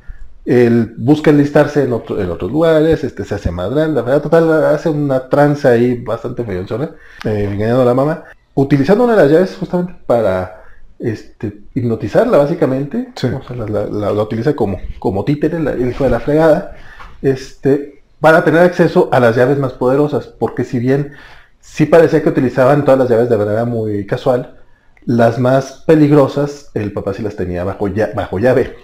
[0.45, 4.21] él busca enlistarse en, otro- en otros lugares, este se hace más grande, la verdad,
[4.23, 6.91] total, hace una tranza ahí bastante feyonzona,
[7.23, 8.23] eh, engañando a la mamá,
[8.55, 10.63] utilizando una de las llaves justamente para
[10.99, 13.27] este, hipnotizarla básicamente, Sí.
[13.27, 16.75] o sea, la, la- la- la utiliza como, como títere, el hijo de la fregada,
[17.21, 21.13] este, para tener acceso a las llaves más poderosas, porque si bien
[21.59, 24.57] sí parecía que utilizaban todas las llaves de manera muy casual,
[25.05, 28.75] las más peligrosas, el papá sí las tenía bajo, lla- bajo llave.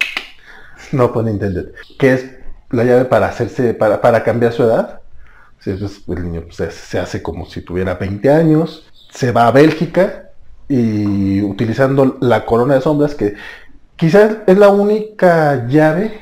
[0.92, 1.72] No pone intended.
[1.98, 2.30] Que es
[2.70, 5.00] la llave para hacerse, para, para cambiar su edad.
[5.64, 8.87] Entonces, el niño pues, se hace como si tuviera 20 años.
[9.10, 10.30] Se va a Bélgica
[10.68, 13.34] y utilizando la corona de sombras, que
[13.96, 16.20] quizás es la única llave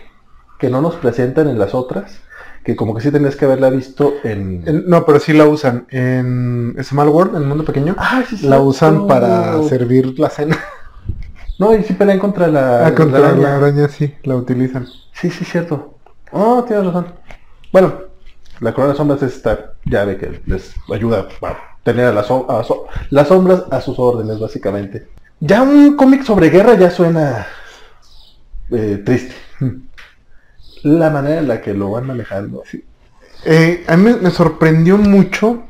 [0.59, 2.20] que no nos presentan en las otras,
[2.64, 4.62] que como que sí tenías que haberla visto en...
[4.66, 5.87] En- No, pero sí la usan.
[5.90, 10.59] En Small World, en el mundo pequeño, Ah, sí, la usan para servir la cena.
[11.59, 13.42] No, y sí pelean contra la, Ah, contra la araña.
[13.49, 14.87] la araña sí, la utilizan.
[15.14, 15.94] Sí, sí, cierto.
[16.31, 17.07] Oh, tienes razón.
[17.72, 17.94] Bueno,
[18.61, 21.29] la corona de sombras es esta llave que les ayuda a
[21.87, 25.07] tener a las, som- a so- las sombras a sus órdenes, básicamente.
[25.40, 27.46] Ya un cómic sobre guerra ya suena
[28.70, 29.35] eh, triste.
[30.83, 32.62] La manera en la que lo van manejando.
[33.44, 35.64] Eh, a mí me, sorprendió mucho.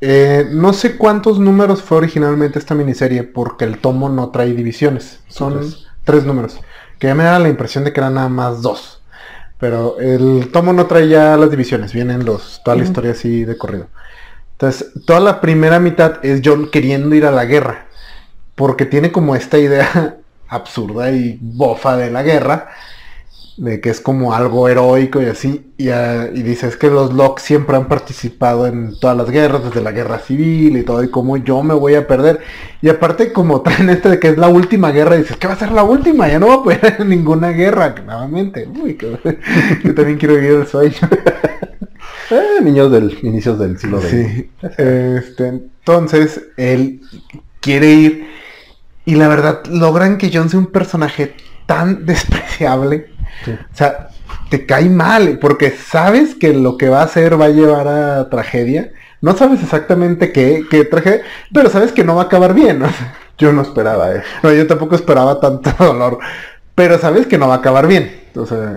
[0.00, 5.20] eh, no sé cuántos números fue originalmente esta miniserie, porque el tomo no trae divisiones.
[5.28, 5.86] Son Tres.
[6.04, 6.58] tres números.
[6.98, 9.02] Que ya me da la impresión de que eran nada más dos.
[9.58, 13.58] Pero el tomo no trae ya las divisiones, vienen los, toda la historia así de
[13.58, 13.88] corrido.
[14.60, 17.86] Entonces, toda la primera mitad es John queriendo ir a la guerra.
[18.54, 20.18] Porque tiene como esta idea
[20.48, 22.68] absurda y bofa de la guerra.
[23.56, 27.40] de que es como algo heroico y así, y, y dice, es que los Locke
[27.40, 31.36] siempre han participado en todas las guerras, desde la guerra civil y todo, y como
[31.36, 32.40] yo me voy a perder.
[32.80, 35.58] Y aparte como traen este de que es la última guerra, dices, que va a
[35.58, 36.28] ser la última?
[36.28, 38.66] Ya no va a poder ninguna guerra, nuevamente.
[38.68, 39.18] Uy, que-
[39.84, 40.96] yo también quiero vivir el sueño.
[42.30, 44.10] Eh, niños del inicios del siglo XX.
[44.10, 44.50] Sí.
[44.78, 47.00] Este, entonces, él
[47.60, 48.26] quiere ir.
[49.04, 51.34] Y la verdad, logran que John sea un personaje
[51.66, 53.10] tan despreciable.
[53.44, 53.52] Sí.
[53.52, 54.08] O sea,
[54.48, 55.38] te cae mal.
[55.40, 58.92] Porque sabes que lo que va a hacer va a llevar a tragedia.
[59.20, 61.22] No sabes exactamente qué, qué tragedia.
[61.52, 62.82] Pero sabes que no va a acabar bien.
[62.82, 63.14] o sea.
[63.40, 64.22] Yo no esperaba, eh.
[64.42, 66.18] No, yo tampoco esperaba tanto dolor.
[66.74, 68.20] Pero sabes que no va a acabar bien.
[68.36, 68.76] O sea,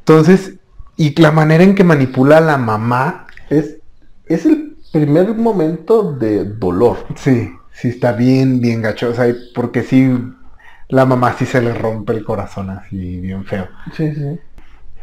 [0.00, 0.54] entonces,
[1.00, 3.78] y la manera en que manipula a la mamá Es,
[4.26, 7.06] es el primer momento de dolor.
[7.16, 9.08] Sí, sí está bien, bien gacho.
[9.08, 10.14] O sea, porque sí,
[10.88, 13.66] la mamá sí se le rompe el corazón así bien feo.
[13.96, 14.38] Sí, sí.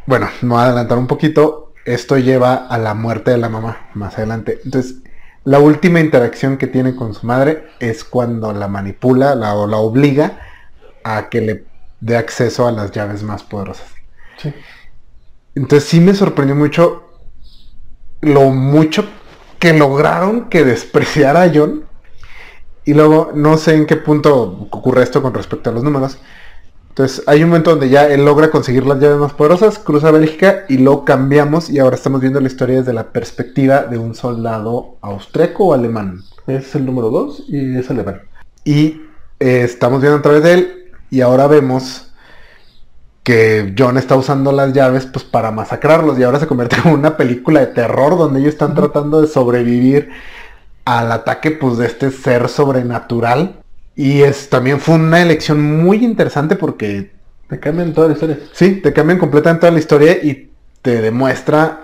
[0.05, 1.73] Bueno, voy a adelantar un poquito.
[1.83, 4.60] Esto lleva a la muerte de la mamá más adelante.
[4.63, 4.97] Entonces,
[5.45, 9.77] la última interacción que tiene con su madre es cuando la manipula la, o la
[9.77, 10.41] obliga
[11.03, 11.63] a que le
[12.01, 13.88] dé acceso a las llaves más poderosas.
[14.38, 14.53] Sí.
[15.58, 17.04] Entonces sí me sorprendió mucho
[18.22, 19.06] lo mucho
[19.58, 21.84] que lograron que despreciara a John.
[22.86, 26.20] Y luego no sé en qué punto ocurre esto con respecto a los números.
[26.89, 30.65] Entonces hay un momento donde ya él logra conseguir las llaves más poderosas, cruza Bélgica
[30.70, 34.98] y lo cambiamos y ahora estamos viendo la historia desde la perspectiva de un soldado
[35.02, 36.22] austriaco o alemán.
[36.46, 38.22] Es el número 2 y es alemán.
[38.63, 39.02] Y
[39.39, 42.07] eh, estamos viendo a través de él y ahora vemos
[43.27, 47.17] que John está usando las llaves pues para masacrarlos y ahora se convierte en una
[47.17, 50.11] película de terror donde ellos están tratando de sobrevivir
[50.85, 53.57] al ataque pues de este ser sobrenatural
[53.97, 57.11] y es también fue una elección muy interesante porque
[57.49, 58.39] Te cambian toda la historia.
[58.53, 60.49] sí, te cambian completamente toda la historia y
[60.81, 61.81] te demuestra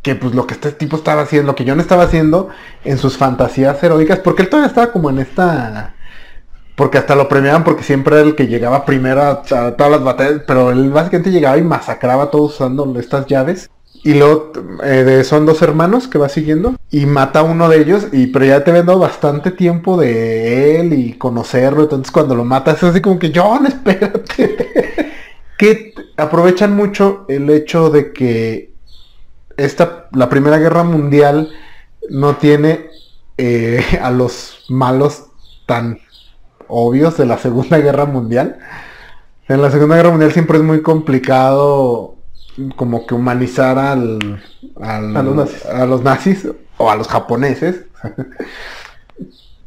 [0.00, 2.48] que pues lo que este tipo estaba haciendo, lo que John estaba haciendo
[2.84, 5.94] en sus fantasías heroicas, porque él todavía estaba como en esta...
[6.78, 10.42] Porque hasta lo premiaban porque siempre era el que llegaba primero a, todas las batallas,
[10.46, 13.68] pero él básicamente llegaba y masacraba a todos usando estas llaves.
[14.04, 14.52] Y luego
[14.84, 18.44] eh, son dos hermanos que va siguiendo y mata a uno de ellos, y pero
[18.44, 22.84] ya te ven dado bastante tiempo de él y conocerlo, entonces cuando lo matas es
[22.84, 25.10] así como que John, espérate.
[25.58, 28.72] que aprovechan mucho el hecho de que
[29.56, 31.50] esta, la Primera Guerra Mundial
[32.08, 32.86] no tiene
[33.36, 35.24] eh, a los malos
[35.66, 35.98] tan
[36.68, 38.58] obvios de la Segunda Guerra Mundial.
[39.48, 42.16] En la Segunda Guerra Mundial siempre es muy complicado
[42.76, 44.42] como que humanizar al,
[44.80, 45.66] al- A los nazis.
[45.66, 47.82] a los nazis o a los japoneses.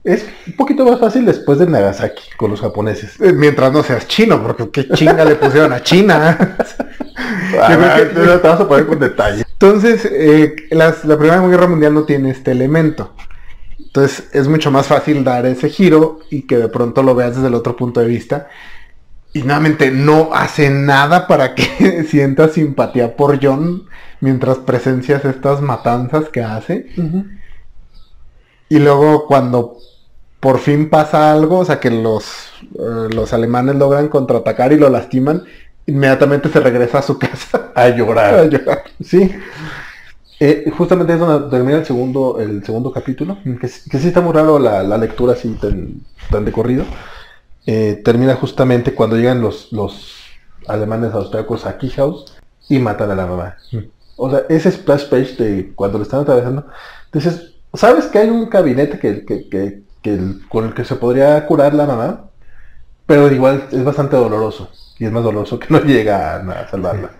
[0.03, 3.21] Es un poquito más fácil después de Nagasaki con los japoneses.
[3.21, 6.55] Eh, Mientras no seas chino, porque qué chinga le pusieron a China.
[7.53, 9.43] Yo creo que- te vas a poner con detalle.
[9.51, 13.13] Entonces, eh, las- la Primera Guerra Mundial no tiene este elemento.
[13.93, 17.49] Entonces, es mucho más fácil dar ese giro y que de pronto lo veas desde
[17.49, 18.47] el otro punto de vista.
[19.33, 23.83] Y nuevamente, no hace nada para que sientas simpatía por John
[24.21, 26.87] mientras presencias estas matanzas que hace.
[28.69, 29.77] Y luego cuando
[30.39, 32.49] por fin pasa algo, o sea que los,
[32.79, 35.43] eh, los alemanes logran contraatacar y lo lastiman,
[35.85, 38.35] inmediatamente se regresa a su casa A llorar.
[38.35, 38.83] a llorar.
[39.03, 39.31] Sí.
[40.43, 44.57] Eh, justamente es donde termina el segundo, el segundo capítulo, que, sí- está muy raro
[44.57, 46.01] la, la lectura así tan,
[46.31, 46.83] tan de corrido.
[47.67, 50.15] Eh, termina justamente cuando llegan los, los
[50.67, 52.33] alemanes austriacos a Key House
[52.69, 53.57] y matan a la mamá.
[54.17, 56.65] O sea, ese splash page de cuando lo están atravesando,
[57.13, 59.83] dices, ¿sabes que hay un gabinete que, que, que-
[60.49, 62.29] con el que se podría curar la mamá?
[63.05, 64.69] Pero igual es bastante doloroso.
[64.99, 67.11] Y es más doloroso que no llega a, a salvarla.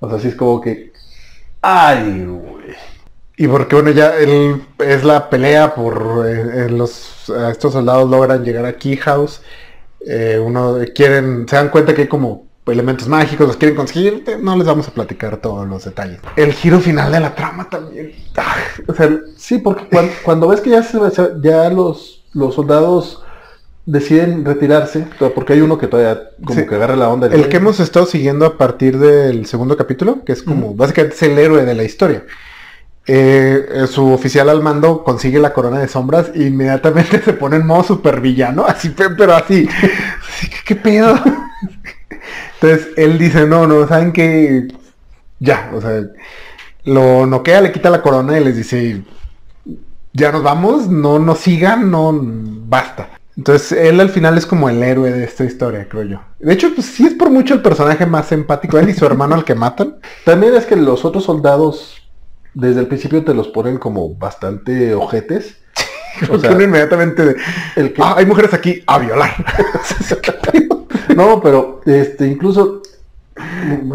[0.00, 0.91] O sea, sí es como que...
[1.62, 2.74] ¡Ay, güey!
[3.36, 8.08] Y porque bueno, ya él, es la pelea por eh, eh, los eh, estos soldados
[8.10, 9.42] logran llegar a Key House.
[10.06, 14.36] Eh, uno quieren, se dan cuenta que hay como elementos mágicos, los quieren conseguir, eh,
[14.40, 16.20] no les vamos a platicar todos los detalles.
[16.36, 18.12] El giro final de la trama también.
[18.86, 20.98] o sea, Sí, porque cuan- cuando, ves que ya, se-
[21.40, 23.22] ya los, los soldados
[23.84, 26.66] deciden retirarse, porque hay uno que todavía como Sí.
[26.66, 27.26] que agarra la onda.
[27.26, 31.22] el que hemos estado siguiendo a partir del segundo capítulo, que es como básicamente es
[31.24, 32.24] el héroe de la historia.
[33.04, 37.56] Eh, eh, su oficial al mando consigue la corona de sombras e inmediatamente se pone
[37.56, 39.68] en modo super villano, así, pe- pero así.
[40.28, 41.16] así que, ¿Qué pedo?
[42.60, 44.68] Entonces él dice, no, no, ¿saben que
[45.40, 46.02] Ya, o sea,
[46.84, 49.02] lo noquea, le quita la corona y les dice,
[50.12, 53.08] ya nos vamos, no nos sigan, no, basta.
[53.36, 56.20] Entonces él al final es como el héroe de esta historia, creo yo.
[56.38, 59.34] De hecho, pues sí es por mucho el personaje más empático, él y su hermano
[59.34, 59.96] al que matan.
[60.24, 61.96] También es que los otros soldados
[62.54, 65.56] desde el principio te los ponen como bastante ojetes.
[66.30, 67.36] O sea, inmediatamente de,
[67.76, 69.30] el que- "Ah, hay mujeres aquí a violar.
[71.16, 72.82] No, pero este incluso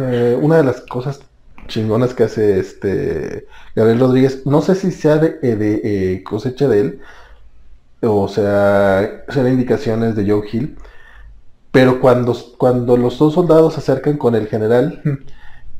[0.01, 1.19] eh, una de las cosas
[1.67, 6.67] chingonas que hace este Gabriel Rodríguez, no sé si sea de, eh, de, eh, cosecha
[6.67, 6.99] de él,
[8.15, 10.77] o sea, sean indicaciones de Joe Hill,
[11.71, 15.01] pero cuando, cuando los dos soldados se acercan con el general,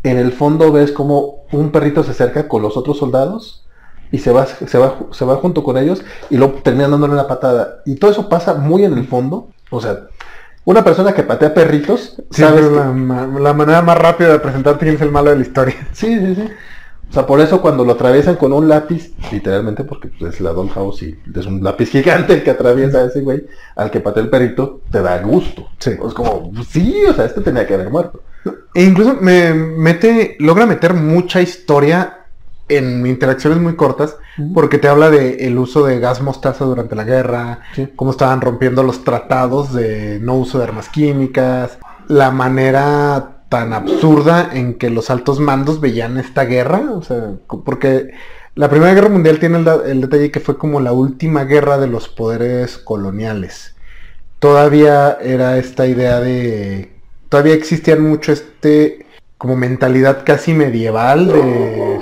[0.03, 3.65] en el fondo ves como un perrito se acerca con los otros soldados
[4.11, 7.27] y se va, se va, se va junto con ellos y luego terminan dándole una
[7.27, 7.81] patada.
[7.85, 9.49] Y todo eso pasa muy en el fondo.
[9.69, 10.07] O sea,
[10.65, 14.95] una persona que patea perritos, Sabes sabes la, la manera más rápida de presentarte quién
[14.95, 15.75] es el malo de la historia.
[15.93, 16.49] Sí, sí, sí.
[17.09, 20.51] O sea, por eso cuando lo atraviesan con un lápiz, literalmente porque pues, es la
[20.51, 23.45] Dollhouse y es un lápiz gigante el que atraviesa a ese güey,
[23.75, 25.67] al que patea el perrito, te da gusto.
[25.79, 25.91] Sí.
[25.91, 28.21] Es como, pues, sí, o sea, este tenía que haber muerto.
[28.73, 32.13] E incluso me mete, logra meter mucha historia
[32.69, 34.17] en interacciones muy cortas,
[34.53, 37.87] porque te habla de el uso de gas mostaza durante la guerra, Sí.
[37.95, 41.79] cómo estaban rompiendo los tratados de no uso de armas químicas,
[42.09, 47.33] la manera tan absurda en que los altos mandos veían esta guerra, o sea,
[47.65, 48.11] porque
[48.55, 51.87] la Primera Guerra Mundial tiene el, el detalle que fue como la última guerra de
[51.87, 53.75] los poderes coloniales.
[54.39, 56.91] Todavía era esta idea de...
[57.29, 59.05] Todavía existían mucho este
[59.37, 61.99] como mentalidad casi medieval de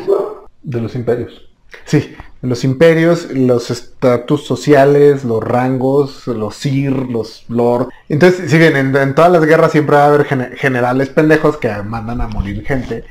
[0.64, 1.50] De los imperios.
[1.86, 2.16] Sí,
[2.46, 7.90] los imperios, los estatus sociales, los rangos, los sir, los lord.
[8.10, 11.58] Entonces, si bien en, en todas las guerras siempre va a haber gene- generales pendejos
[11.58, 13.06] que mandan a morir gente,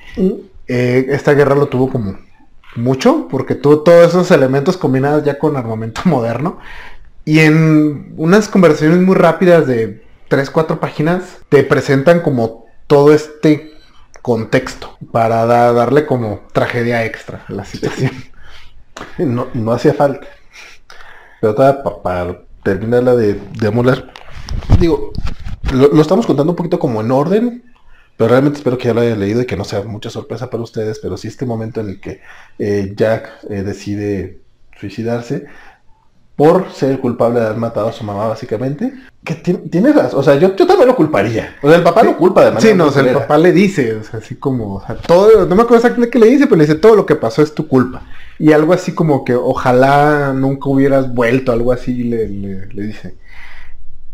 [0.68, 2.18] eh, esta guerra lo tuvo como
[2.76, 6.58] mucho, porque tuvo todos esos elementos combinados ya con armamento moderno.
[7.24, 13.72] Y en unas conversaciones muy rápidas de 3, 4 páginas, te presentan como todo este
[14.22, 18.12] contexto para da- darle como tragedia extra a la situación.
[19.18, 20.26] No, no hacía falta.
[21.40, 24.12] Pero todavía pa- para terminarla de, de amolar,
[24.80, 25.12] digo,
[25.72, 27.64] lo, lo estamos contando un poquito como en orden,
[28.16, 30.62] pero realmente espero que ya lo hayan leído y que no sea mucha sorpresa para
[30.62, 32.20] ustedes, pero sí este momento en el que
[32.58, 34.40] eh, Jack eh, decide
[34.78, 35.46] suicidarse
[36.36, 38.92] por ser el culpable de haber matado a su mamá básicamente,
[39.24, 41.56] que ti- tiene razón, o sea, yo, yo también lo culparía.
[41.62, 43.52] O sea, el papá lo culpa de manera Sí, no, o sea, el papá le
[43.52, 46.46] dice, o sea, así como, o sea, todo, no me acuerdo exactamente qué le dice,
[46.46, 48.02] pero le dice, todo lo que pasó es tu culpa.
[48.38, 53.14] Y algo así como que ojalá nunca hubieras vuelto, algo así le, le- le dice.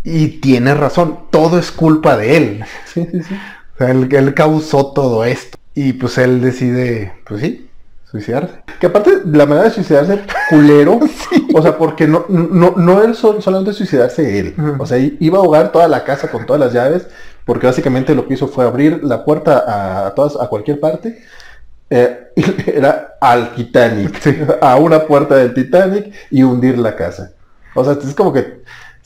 [0.04, 2.64] Y tiene razón, todo es culpa de él.
[2.86, 3.34] Sí, sí, sí.
[3.74, 5.56] O sea, él, él causó todo esto.
[5.74, 7.69] Y pues él decide, pues sí,
[8.10, 8.62] suicidarse.
[8.80, 10.98] Que aparte, la manera de suicidarse, culero.
[11.52, 14.54] O sea, porque no, no, no él sol- solamente suicidarse él.
[14.78, 17.08] O sea, iba a ahogar toda la casa con todas las llaves.
[17.44, 21.22] Porque básicamente lo que hizo fue abrir la puerta a, a todas, a cualquier parte.
[21.90, 22.28] eh,
[22.66, 24.16] era al Titanic.
[24.20, 24.38] Sí.
[24.60, 27.32] A una puerta del Titanic y hundir la casa.
[27.74, 28.62] O sea, es como que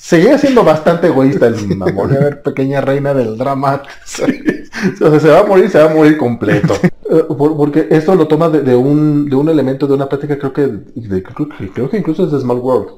[0.07, 2.15] seguía siendo bastante egoísta el mamón.
[2.15, 3.83] a ver, pequeña reina del drama.
[5.01, 6.75] O sea, se va a morir, se va a morir completo.
[7.11, 10.39] Eh, por- porque esto lo toma de, de un, de un elemento de una práctica,
[10.39, 12.89] creo que, de- creo, que creo que incluso es de Small World.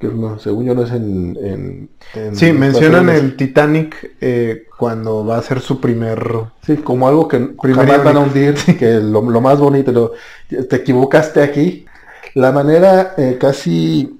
[0.00, 1.38] Que no, según yo no es en...
[1.40, 6.20] en- en- Sí, mencionan en- el Titanic eh, cuando va a ser su primer...
[6.66, 10.12] Sí, como algo que Primer jamás van a hundir, que lo, lo más bonito, lo-
[10.48, 11.86] te equivocaste aquí.
[12.34, 14.18] La manera eh, casi...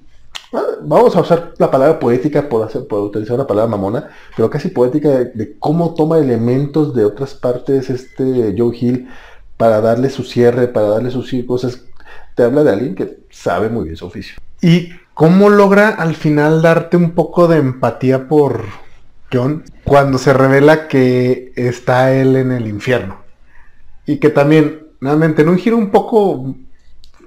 [0.53, 4.49] ah, Vamos a usar la palabra poética por, hacer, por utilizar una palabra mamona, pero
[4.49, 9.07] casi poética de, cómo toma elementos de otras partes este Joe Hill
[9.57, 11.81] para darle su cierre, para darle sus cosas.
[12.35, 14.37] Te habla de alguien que sabe muy bien su oficio.
[14.61, 18.65] ¿Y cómo logra al final darte un poco de empatía por
[19.31, 23.17] John cuando se revela que está él en el infierno?
[24.05, 26.55] Y que también, nuevamente, en un giro un poco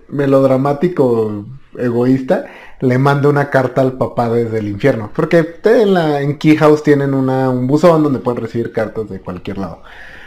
[0.08, 1.46] melodramático,
[1.78, 2.46] egoísta,
[2.80, 5.10] le manda una carta al papá desde el infierno.
[5.14, 9.58] Porque en, la, en Key House tienen un buzón donde pueden recibir cartas de cualquier
[9.58, 9.82] lado.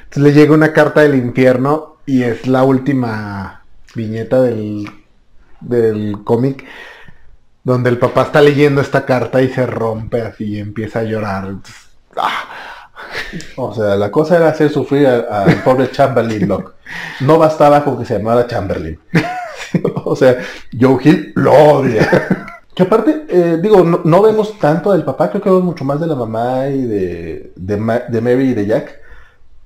[0.05, 3.63] Entonces le llega una carta del infierno y es la última
[3.95, 4.89] viñeta del,
[5.61, 6.65] del cómic
[7.63, 11.53] donde el papá está leyendo esta carta y se rompe así y empieza a llorar.
[12.17, 12.45] ¡ah!
[13.57, 16.73] O sea, la cosa era hacer sufrir al pobre Chamberlain Locke.
[17.21, 18.99] No bastaba con que se llamara Chamberlain.
[20.05, 20.37] o sea,
[20.79, 22.07] Joe Hill lo odia.
[22.75, 25.99] Que aparte, eh, digo, no, no vemos tanto del papá, creo que vemos mucho más
[25.99, 28.99] de la mamá y de, de, Ma- de Mary y de Jack.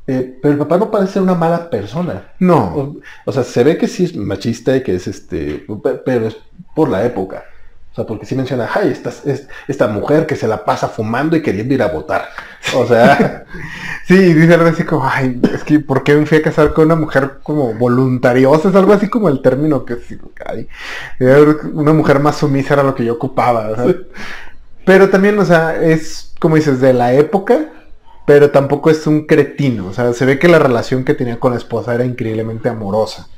[0.07, 2.33] Eh, pero el papá no parece ser una mala persona.
[2.39, 6.01] No, O, o sea, se ve que sí es machista y que es este, pe-
[6.03, 6.37] pero es
[6.73, 7.43] por la época.
[7.93, 11.35] O sea, porque sí menciona, ay, esta, es, esta mujer que se la pasa fumando
[11.35, 12.27] y queriendo ir a votar.
[12.75, 13.45] O sea,
[14.05, 16.85] Sí, dice algo así como, ay, es que ¿por qué me fui a casar con
[16.85, 18.69] una mujer como voluntariosa?
[18.69, 20.67] Es algo así como el término que sí, ay,
[21.73, 23.69] una mujer más sumisa era lo que yo ocupaba.
[24.85, 27.69] Pero también, o sea, es como dices, de la época,
[28.25, 29.87] pero tampoco es un cretino.
[29.87, 33.29] O sea, se ve que la relación que tenía con la esposa era increíblemente amorosa.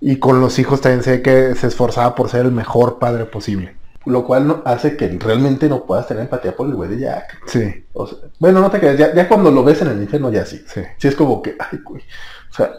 [0.00, 3.76] Y con los hijos también ve que se esforzaba por ser el mejor padre posible.
[4.04, 7.40] lo cual no, hace que realmente no puedas tener empatía por el güey de Jack.
[7.46, 10.30] Sí, O sea, bueno, no te creas, ya, ya cuando lo ves en el infierno
[10.30, 10.62] ya sí.
[10.66, 10.82] sí.
[10.98, 12.02] Sí es como que, ay, güey.
[12.50, 12.72] O sea,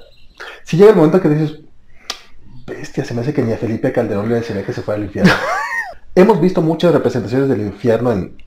[0.64, 1.60] si llega el momento que dices,
[2.68, 5.06] bestia, se me hace que ni a Felipe Calderón le desearía que se fuera al
[5.06, 5.34] infierno.
[6.16, 8.38] Hemos visto muchas representaciones del infierno en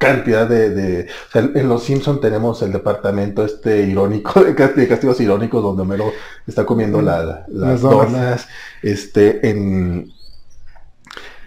[0.00, 4.74] cantidad de, de- o sea, en Los Simpson tenemos el departamento este irónico de cast-
[4.74, 6.10] de castigos irónicos donde Homero
[6.46, 8.12] está comiendo la- la- las Las donas.
[8.12, 8.48] donas,
[8.82, 10.10] este en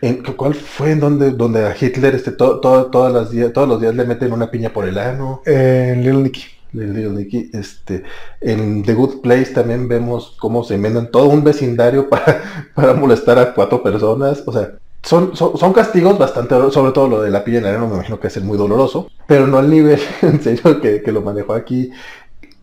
[0.02, 3.68] en ¿cuál fue en donde donde a Hitler este to- to- todas las días todos
[3.68, 6.44] los días le meten una piña por el ano Eh, Little Nicky.
[6.74, 8.04] Little Nicky, este,
[8.42, 12.42] en The Good Place también vemos cómo se inventan todo un vecindario para,
[12.74, 14.44] para molestar a cuatro personas.
[14.48, 14.72] O sea,
[15.04, 18.28] son, son, castigos bastante, sobre todo lo de la piel en arena, me imagino que
[18.28, 21.92] es muy doloroso, pero no al nivel, en serio, que, que lo manejó aquí.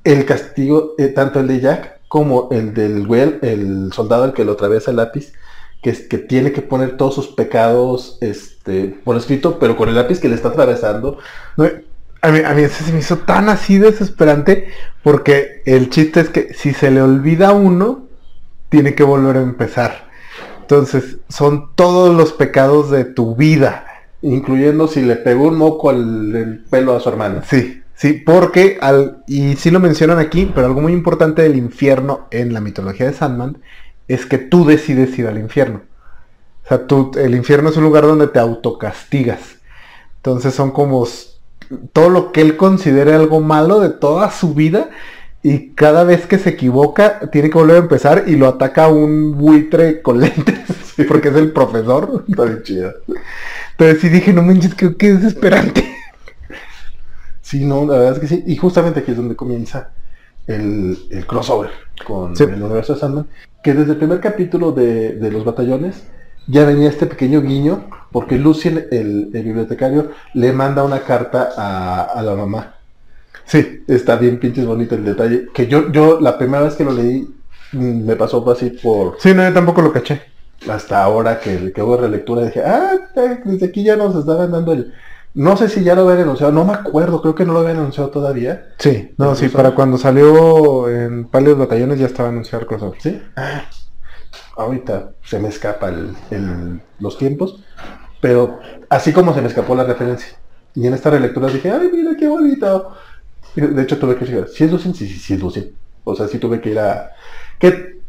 [0.02, 4.44] El castigo, eh, tanto el de Jack como el del güey, el soldado al que
[4.46, 5.32] lo atraviesa el lápiz,
[5.82, 10.18] que, que tiene que poner todos sus pecados este, por escrito, pero con el lápiz
[10.18, 11.18] que le está atravesando.
[12.22, 14.68] A mí, a mí se me hizo tan así desesperante
[15.02, 18.08] porque el chiste es que si se le olvida a uno,
[18.70, 20.09] tiene que volver a empezar.
[20.70, 23.86] Entonces, son todos los pecados de tu vida.
[24.22, 27.42] Incluyendo si le pegó un moco al el pelo a su hermana.
[27.44, 32.28] Sí, sí, porque al, y sí lo mencionan aquí, pero algo muy importante del infierno
[32.30, 33.58] en la mitología de Sandman
[34.06, 35.80] es que tú decides ir al infierno.
[36.64, 39.40] O sea, tú, el infierno es un lugar donde te autocastigas.
[40.18, 41.04] Entonces son como
[41.92, 44.90] todo lo que él considere algo malo de toda su vida
[45.42, 49.36] y cada vez que se equivoca tiene que volver a empezar y lo ataca un
[49.38, 50.58] buitre con lentes
[51.08, 52.24] porque es el profesor.
[52.28, 52.94] Está bien chida.
[53.72, 55.84] Entonces sí dije, no manches, qué, qué desesperante.
[57.42, 58.44] Sí, no, la verdad es que sí.
[58.46, 59.90] Y justamente aquí es donde comienza
[60.46, 61.70] el, el crossover
[62.06, 62.44] con Sí.
[62.44, 63.26] el universo de Sandman.
[63.62, 66.04] Que desde el primer capítulo de, de los batallones
[66.46, 72.02] ya venía este pequeño guiño, porque Lucien, el, el bibliotecario, le manda una carta a,
[72.02, 72.74] a la mamá.
[73.50, 75.48] Sí, Está bien pinches bonito el detalle.
[75.52, 77.22] Que yo, yo la primera vez que lo leí
[77.72, 80.22] mm, me pasó así por sí, no, yo tampoco lo caché.
[80.68, 84.72] hasta ahora que, que hubo relectura dije, ah, eh, desde aquí ya nos estaban dando
[84.72, 84.92] el...
[85.34, 87.78] No sé si ya lo habían anunciado, no me acuerdo, creo que no lo habían
[87.78, 88.66] anunciado todavía.
[88.78, 93.00] Sí, no, ¿El sí, para cuando salió en Pálidos Batallones ya estaba anunciado el crossover.
[93.00, 93.22] ¿Sí?
[93.36, 93.64] Ah,
[94.56, 97.62] ahorita se me escapa el- el- los tiempos,
[98.20, 100.36] pero así como se me escapó la referencia.
[100.74, 102.92] Y en esta relectura dije, ay, mira qué bonito.
[103.54, 105.72] De hecho tuve que decir, si es Lucien, sí, sí, sí es Lucien.
[106.04, 107.10] O sea, sí tuve que ir a...
[107.58, 108.00] Que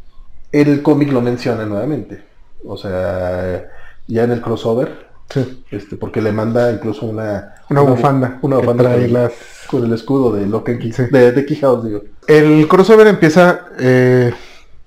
[0.52, 2.24] el cómic lo menciona nuevamente.
[2.66, 3.66] O sea,
[4.08, 7.56] ya en el crossover, Sí, este, porque le manda incluso una...
[7.70, 8.38] una bufanda.
[8.42, 9.32] Una bufanda trae con, las...
[9.70, 11.04] con el escudo de Key, Sí.
[11.10, 12.02] de, de Key House, digo.
[12.28, 14.34] El crossover empieza eh,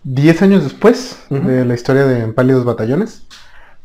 [0.02, 3.22] 10 años después de la historia de Pálidos Batallones,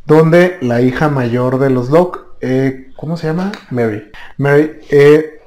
[0.05, 3.53] donde la hija mayor de los Locke, eh, ¿cómo se llama?
[3.69, 4.11] Mary.
[4.37, 5.38] Mary, eh,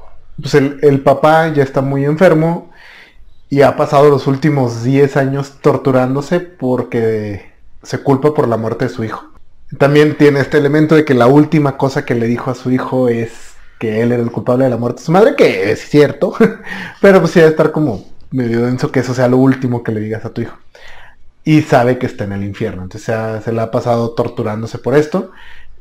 [0.42, 2.70] pues el, el papá ya está muy enfermo
[3.48, 8.90] y ha pasado los últimos 10 años torturándose porque se culpa por la muerte de
[8.90, 9.30] su hijo.
[9.78, 13.08] También tiene este elemento de que la última cosa que le dijo a su hijo
[13.08, 16.34] es que él era el culpable de la muerte de su madre, que es cierto,
[17.00, 20.00] pero pues sí debe estar como medio denso que eso sea lo último que le
[20.00, 20.56] digas a tu hijo.
[21.44, 24.94] Y sabe que está en el infierno, entonces se, se la ha pasado torturándose por
[24.94, 25.32] esto.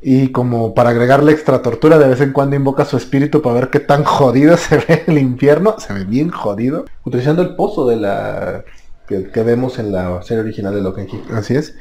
[0.02, 3.70] Y como para agregarle extra tortura, de vez en cuando invoca su espíritu para ver
[3.70, 5.76] qué tan jodido se ve el infierno.
[5.78, 6.84] Se ve bien jodido.
[7.04, 8.64] Utilizando el pozo de la...
[9.06, 11.22] Que, vemos en la serie original de Key.
[11.32, 11.76] Así es.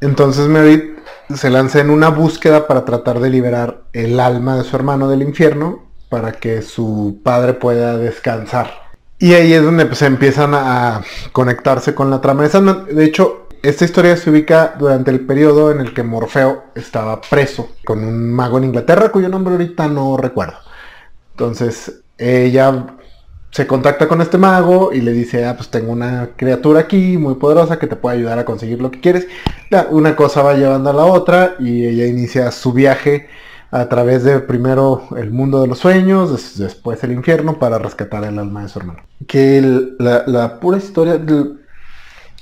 [0.00, 0.96] Entonces Merit
[1.34, 5.22] se lanza en una búsqueda para tratar de liberar el alma de su hermano del
[5.22, 8.70] infierno para que su padre pueda descansar.
[9.18, 12.44] Y ahí es donde pues, empiezan a conectarse con la trama.
[12.44, 17.70] De hecho, esta historia se ubica durante el periodo en el que Morfeo estaba preso
[17.84, 20.56] con un mago en Inglaterra cuyo nombre ahorita no recuerdo.
[21.32, 22.86] Entonces ella
[23.50, 27.36] se contacta con este mago y le dice, ah, pues tengo una criatura aquí muy
[27.36, 29.26] poderosa que te puede ayudar a conseguir lo que quieres.
[29.90, 33.28] Una cosa va llevando a la otra y ella inicia su viaje
[33.70, 38.24] a través de primero el mundo de los sueños, des- después el infierno para rescatar
[38.24, 39.00] el alma de su hermano.
[39.26, 39.60] Que
[39.98, 41.20] la, pura historia...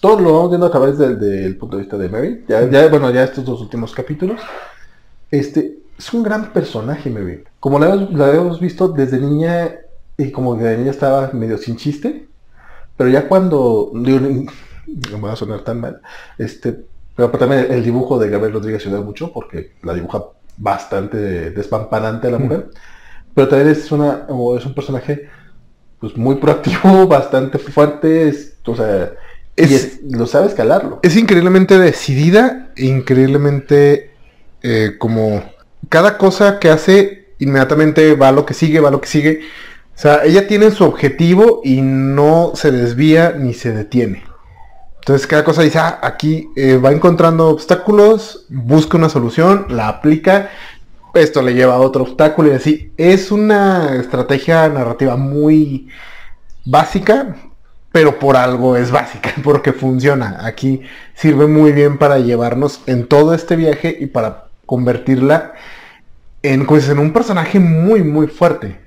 [0.04, 2.44] todo lo vamos viendo a través del, del punto de vista de Mary.
[2.46, 4.38] Ya, ya, bueno, ya estos dos últimos capítulos.
[5.30, 7.42] Este, es un gran personaje, Mary.
[7.58, 9.76] Como la, hemos- la habíamos visto desde niña,
[10.18, 12.28] y como que de niña estaba medio sin chiste,
[12.98, 16.02] pero ya cuando, digo, no me va a sonar tan mal,
[16.36, 16.84] este,
[17.16, 20.22] pero también el, dibujo de Gabriel Rodríguez ayuda mucho, porque la dibuja
[20.58, 22.68] bastante despampanante a la mujer,
[23.34, 24.26] pero también es, una,
[24.58, 25.30] es un personaje
[25.98, 29.14] pues muy proactivo, bastante fuerte, es- o sea,
[29.56, 31.00] y Es- es- lo sabe escalarlo.
[31.02, 34.10] Es increíblemente decidida, increíblemente
[34.62, 35.42] eh, como
[35.88, 39.40] cada cosa que hace inmediatamente va a lo que sigue, va a lo que sigue.
[39.94, 44.24] O sea, ella tiene su objetivo y no se desvía ni se detiene.
[45.00, 50.48] Entonces cada cosa dice, ah, aquí eh, va encontrando obstáculos, busca una solución, la aplica,
[51.12, 52.92] esto le lleva a otro obstáculo y así.
[52.96, 55.88] Es una estrategia narrativa muy
[56.64, 57.36] básica,
[57.94, 60.46] pero por algo es básica, porque funciona.
[60.46, 60.82] Aquí
[61.14, 65.54] sirve muy bien para llevarnos en todo este viaje y para convertirla
[66.42, 68.80] en, pues, en un personaje muy, muy fuerte.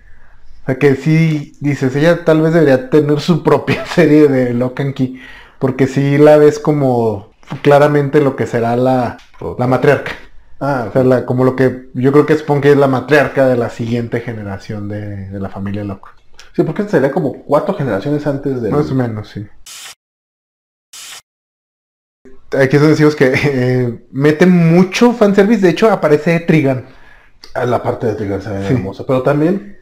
[0.63, 4.81] O sea que sí, dices, ella tal vez debería tener su propia serie de Lock
[4.81, 5.21] and Key,
[5.59, 7.31] porque sí la ves como
[7.63, 9.17] claramente lo que será la,
[9.57, 10.13] la matriarca.
[10.59, 13.47] Ah, O sea, la- como lo que yo creo que supongo que es la matriarca
[13.47, 16.16] de la siguiente generación de, de la familia Locke.
[16.57, 18.69] Sí, porque sería como cuatro generaciones antes de...
[18.71, 19.45] Más o menos, sí.
[22.57, 25.61] Aquí es donde decimos que eh, mete mucho fanservice.
[25.61, 26.85] De hecho, aparece Trigan.
[27.53, 28.73] A la parte de Trigger se ve Sí.
[28.73, 29.77] hermosa, pero también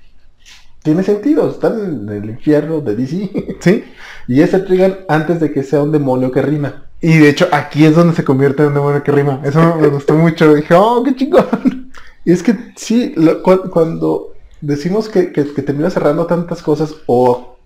[0.84, 3.57] tiene sentido, están en el infierno de DC.
[3.59, 3.84] ¿Sí?
[4.28, 6.89] y ese Trigan antes de que sea un demonio que rima.
[7.01, 9.39] Y de hecho, aquí es donde se convierte en un demonio que rima.
[9.45, 10.53] Eso me gustó mucho.
[10.53, 11.91] Dije, oh, qué chingón.
[12.26, 14.35] Y es que sí, lo- cu- cuando
[14.66, 17.57] decimos que, que, que termina cerrando tantas cosas o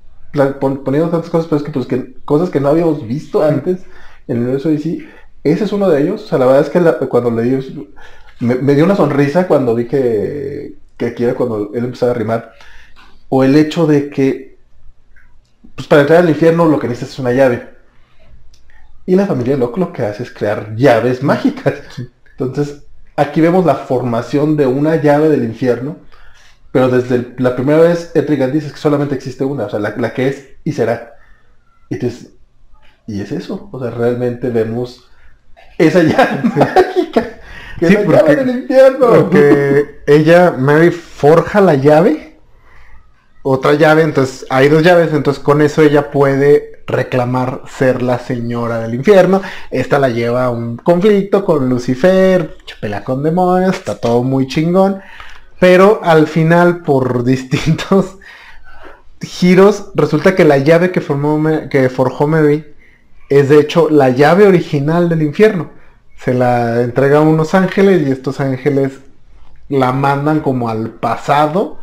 [0.60, 3.82] poniendo tantas cosas, pero es que, pues, que cosas que no habíamos visto antes
[4.28, 5.08] en el universo de DC,
[5.43, 6.24] ese es uno de ellos.
[6.24, 7.88] O sea, la verdad es que la- cuando leí,
[8.39, 12.16] me, me dio una sonrisa cuando vi que, que aquí era cuando él empezaba a
[12.16, 12.52] rimar.
[13.30, 14.58] O el hecho de que,
[15.76, 17.70] pues para entrar al infierno lo que necesitas es una llave.
[19.06, 21.74] Y la familia Locke lo que hace es crear llaves mágicas.
[22.38, 22.84] Entonces,
[23.16, 25.97] aquí vemos la formación de una llave del infierno,
[26.72, 29.96] pero desde el- la primera vez Etrigan dice que solamente existe una, o sea, la,
[29.98, 31.14] la que es y será.
[31.90, 32.32] Y entonces,
[33.08, 35.10] y es eso, o sea, realmente vemos
[35.78, 37.40] esa llave mágica,
[37.80, 39.08] que Sí, es la porque- llave del infierno.
[39.08, 42.38] Porque ella, Mary, forja la llave.
[43.42, 48.80] Otra llave, entonces hay dos llaves, entonces con eso ella puede reclamar ser la señora
[48.80, 49.42] del infierno.
[49.72, 55.00] Esta la lleva a un conflicto con Lucifer, pelea con demonios, está todo muy chingón.
[55.60, 58.18] Pero al final, por distintos
[59.22, 62.66] giros, resulta que la llave que, formó, que forjó Mary
[63.30, 65.72] es de hecho la llave original del infierno.
[66.18, 68.99] Se la entrega a unos ángeles y estos ángeles
[69.70, 71.80] la mandan como al pasado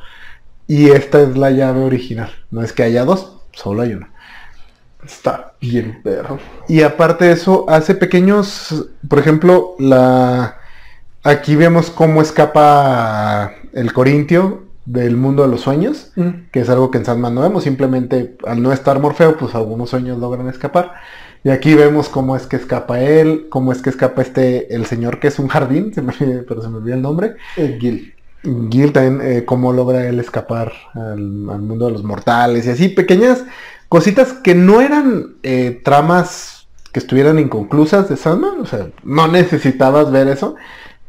[0.66, 2.32] y esta es la llave original.
[2.50, 4.10] No es que haya dos, solo hay una.
[5.04, 6.38] Está bien perro.
[6.68, 10.58] Y aparte de eso, hace pequeños, por ejemplo, la
[11.22, 16.12] aquí vemos cómo escapa el Corintio del mundo de los sueños,
[16.52, 19.90] que es algo que en Sandman no vemos, simplemente al no estar Morfeo, pues algunos
[19.90, 20.92] sueños logran escapar.
[21.44, 25.20] Y aquí vemos cómo es que escapa él, cómo es que escapa este, el señor
[25.20, 26.12] que es un jardín, se me-
[26.48, 27.34] pero se me olvidó el nombre.
[27.56, 28.14] El Gil.
[28.70, 32.88] Gil también, eh, cómo logra él escapar al, al mundo de los mortales y así,
[32.88, 33.44] pequeñas
[33.88, 40.10] cositas que no eran eh, tramas que estuvieran inconclusas de Sandman, o sea, no necesitabas
[40.12, 40.54] ver eso,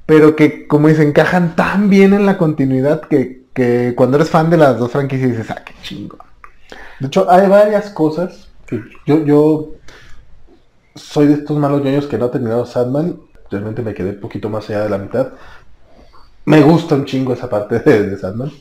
[0.08, 4.50] pero que como dicen, encajan tan bien en la continuidad que, que cuando eres fan
[4.50, 6.18] de las dos franquicias dices, ah, qué chingo.
[7.00, 9.68] De hecho, hay varias cosas que yo, yo
[10.96, 13.20] soy de estos malos ñoños que no ha terminado Sandman.
[13.52, 15.34] Realmente me quedé un poquito más allá de la mitad.
[16.46, 18.52] Me gusta un chingo esa parte de, de Sandman.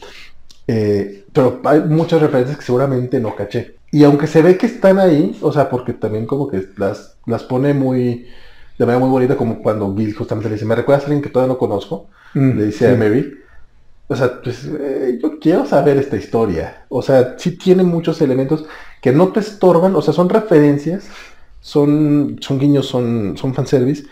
[0.67, 3.77] Eh, pero hay muchas referencias que seguramente no caché.
[3.93, 7.45] Y aunque se ve que están ahí, o sea, porque también como que las, las
[7.45, 8.27] pone muy,
[8.79, 11.31] de manera muy bonita, como cuando Bill justamente le dice, me recuerdas a alguien que
[11.31, 12.97] todavía no conozco, le dice a Sí.
[12.97, 13.35] Mary.
[14.09, 16.85] O sea, pues eh, yo quiero saber esta historia.
[16.89, 18.65] O sea, sí tiene muchos elementos
[19.03, 21.09] que no te estorban, o sea, son referencias,
[21.61, 24.05] son, son guiños, son, son fanservice,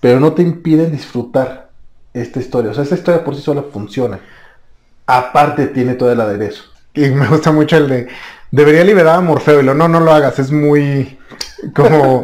[0.00, 1.70] pero no te impiden disfrutar
[2.14, 2.70] esta historia.
[2.70, 4.20] O sea, esta historia por sí sola funciona.
[5.06, 6.64] Aparte tiene todo el aderezo.
[6.94, 8.08] Y me gusta mucho el de
[8.50, 11.18] debería liberar a Morfeo y lo no, no lo hagas, es muy
[11.74, 12.22] como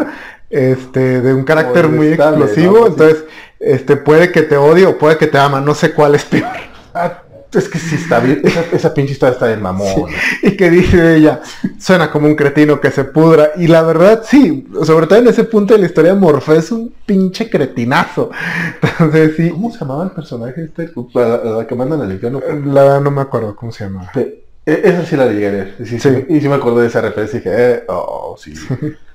[0.50, 3.24] este de un carácter muy explosivo, entonces
[3.58, 6.48] este puede que te odie o puede que te ama, no sé cuál es peor.
[6.94, 7.22] Ah,
[7.52, 10.10] Es que sí está bien, esa, esa pinche historia está de mamón.
[10.42, 11.40] Y que dice ella,
[11.78, 13.52] suena como un cretino que se pudra.
[13.56, 16.92] Y la verdad, sí, sobre todo en ese punto de la historia, Morfeo es un
[17.06, 18.30] pinche cretinazo.
[18.82, 20.90] Entonces sí, ¿Cómo se llamaba el personaje este?
[21.14, 22.40] La, que mandan al infierno.
[22.66, 24.10] la verdad no me acuerdo cómo se llama.
[24.14, 26.26] E- Esa sí la llegué a sí, Sí.
[26.28, 28.52] Y sí me acordé de esa referencia y dije, eh, oh, sí.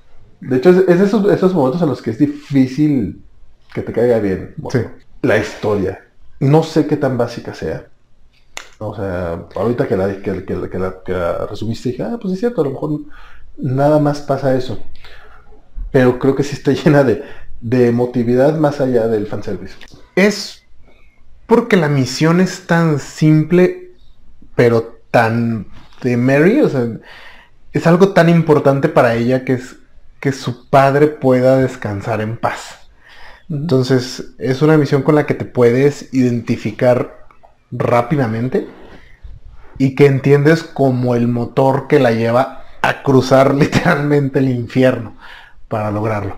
[0.42, 3.22] De hecho, es, es de esos, esos momentos en los que es difícil
[3.74, 4.56] que te caiga bien.
[4.72, 4.80] Sí.
[5.22, 6.04] La historia.
[6.40, 7.88] No sé qué tan básica sea.
[8.80, 12.34] O sea, ahorita que la, que, que- que la, que la resumiste dije, ah, pues
[12.34, 13.00] es cierto, a lo mejor
[13.58, 14.80] nada más pasa eso.
[15.92, 17.24] Pero creo que sí está llena de,
[17.62, 19.76] de emotividad más allá del fanservice.
[20.16, 20.64] Es
[21.46, 23.92] porque la misión es tan simple,
[24.56, 25.68] pero tan
[26.02, 26.88] de Mary, o sea,
[27.74, 29.76] es algo tan importante para ella que es
[30.22, 32.78] que su padre pueda descansar en paz.
[33.50, 37.28] Entonces, es una misión con la que te puedes identificar
[37.72, 38.68] rápidamente
[39.78, 45.18] y que entiendes como el motor que la lleva a cruzar literalmente el infierno
[45.68, 46.38] para lograrlo.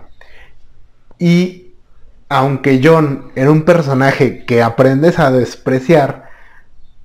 [1.18, 1.74] Y
[2.28, 6.30] aunque John era un personaje que aprendes a despreciar,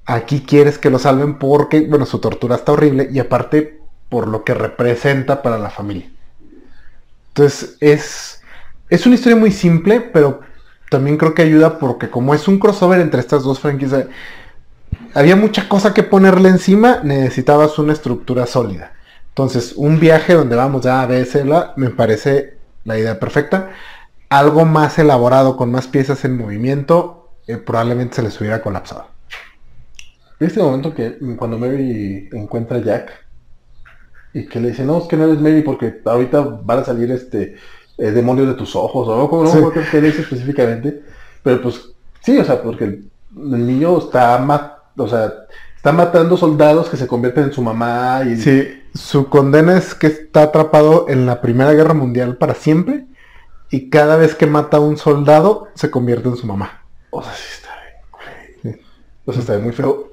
[0.06, 4.44] aquí quieres que lo salven porque, bueno, su tortura está horrible y aparte por lo
[4.44, 6.10] que representa para la familia.
[7.40, 8.42] Entonces es,
[8.90, 10.42] es una historia muy simple, pero
[10.90, 14.08] también creo que ayuda porque como es un crossover entre estas dos franquicias,
[15.14, 18.92] había mucha cosa que ponerle encima, necesitabas una estructura sólida.
[19.30, 23.70] Entonces, un viaje donde vamos ya a vérsela, me parece la idea perfecta.
[24.28, 29.08] Algo más elaborado, con más piezas en movimiento, eh, probablemente se les hubiera colapsado.
[30.42, 33.29] ¿Viste el momento que cuando Mary encuentra a Jack
[34.34, 37.12] y que le dice, no, es que no eres Mary porque ahorita van a salir
[37.12, 37.56] este
[37.98, 39.58] eh, demonios de tus ojos o algo no Sí.
[39.58, 41.02] acuerdo qué dice específicamente,
[41.44, 41.90] pero pues
[42.22, 45.34] sí, o sea, porque el, el niño está ma- o sea,
[45.76, 50.08] está matando soldados que se convierten en su mamá y Sí, su condena es que
[50.08, 53.06] está atrapado en la Primera Guerra Mundial para siempre
[53.72, 56.84] y cada vez que mata a un soldado se convierte en su mamá.
[57.12, 58.82] o sea, sí está bien, güey.
[59.26, 60.10] O sea, está muy feo.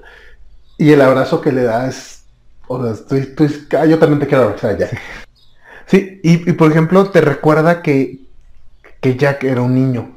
[0.79, 2.16] Y el abrazo que le da es,
[2.69, 5.01] o sea, estoy, estoy- ah, yo también te quiero abrazar a Jack.
[5.87, 8.21] Sí, y, y, por ejemplo te recuerda que,
[9.01, 10.13] que Jack era un niño,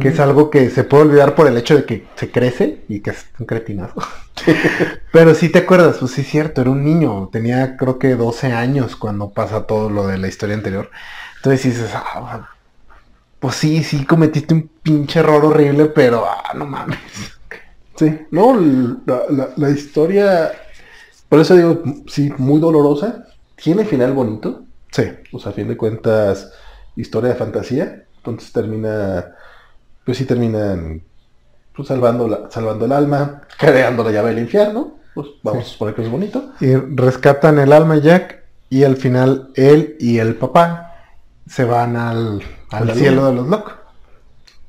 [0.00, 3.00] que es algo que se puede olvidar por el hecho de que se crece y
[3.00, 3.94] que es un cretinazo.
[5.12, 8.52] Pero sí te acuerdas, pues sí es cierto, era un niño, tenía creo que 12
[8.52, 10.90] años cuando pasa todo lo de la historia anterior.
[11.36, 12.48] Entonces dices, ah,
[13.40, 16.98] pues sí, sí cometiste un pinche error horrible, pero ah, no mames.
[17.96, 18.58] Sí, no,
[19.06, 20.52] la, la- la historia,
[21.32, 23.24] por eso digo, sí, muy dolorosa,
[23.56, 26.52] tiene final bonito, Sí, o sea, a fin de cuentas,
[26.94, 29.34] historia de fantasía, entonces termina,
[30.04, 31.02] pues sí terminan
[31.74, 35.94] pues, salvando, la, salvando el alma, creando la llave del infierno, pues vamos a suponer
[35.94, 36.52] que es bonito.
[36.60, 40.96] y rescatan el alma Jack y al final él y el papá
[41.46, 43.28] se van al, al cielo luna.
[43.30, 43.72] de los locos.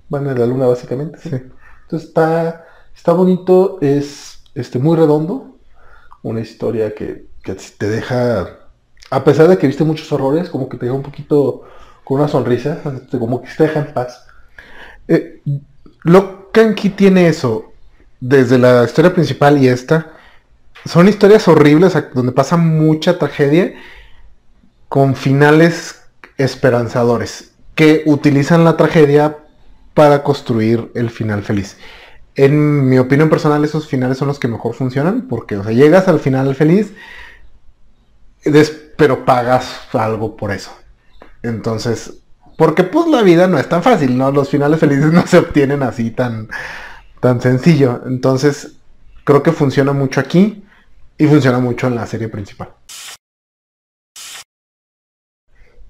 [0.08, 1.20] Van a la luna básicamente.
[1.20, 1.30] ¿sí?
[1.30, 1.36] Sí.
[1.82, 2.64] Entonces está,
[2.96, 5.53] está bonito, es este, muy redondo,
[6.24, 8.50] una historia que, que te deja,
[9.12, 11.64] a pesar de que viste muchos horrores, como que te deja un poquito
[12.04, 12.80] con una sonrisa,
[13.12, 14.26] como que te deja en paz.
[15.08, 15.42] Eh,
[16.04, 17.74] lo Kanki tiene eso,
[18.20, 20.14] desde la historia principal y esta,
[20.86, 23.74] son historias horribles donde pasa mucha tragedia
[24.90, 26.02] con finales
[26.38, 29.38] esperanzadores que utilizan la tragedia
[29.94, 31.78] para construir el final feliz.
[32.36, 36.08] En mi opinión personal, esos finales son los que mejor funcionan porque, o sea, llegas
[36.08, 36.94] al final feliz,
[38.98, 40.72] pero pagas algo por eso.
[41.44, 42.16] Entonces,
[42.58, 44.32] porque pues la vida no es tan fácil, ¿no?
[44.32, 46.50] Los finales felices no se obtienen así tan,
[47.20, 48.02] tan sencillo.
[48.06, 48.78] Entonces,
[49.24, 50.64] creo que funciona mucho aquí
[51.18, 52.70] y funciona mucho en la serie principal.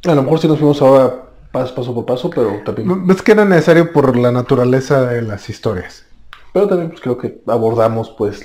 [0.05, 3.31] A lo mejor si nos fuimos ahora paso, paso por paso, pero también, Es que
[3.31, 6.05] era necesario por la naturaleza de las historias.
[6.53, 8.43] Pero también pues, creo que abordamos pues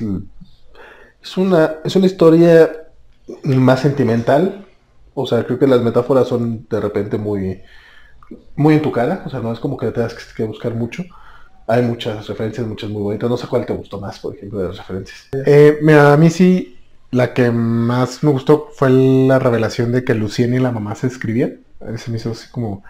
[1.22, 2.70] es una, es una historia
[3.44, 4.64] más sentimental.
[5.14, 7.60] O sea, creo que las metáforas son de repente muy,
[8.56, 9.22] muy en tu cara.
[9.26, 11.04] O sea, no es como que te tengas que, buscar mucho.
[11.66, 13.28] Hay muchas referencias, muchas muy bonitas.
[13.28, 15.28] No sé cuál te gustó más, por ejemplo, de las referencias.
[15.44, 16.78] Eh, mira, a mí sí,
[17.10, 21.08] la que más me gustó fue la revelación de que Lucien y la mamá se
[21.08, 21.60] escribían.
[21.92, 22.84] Ese me hizo así como,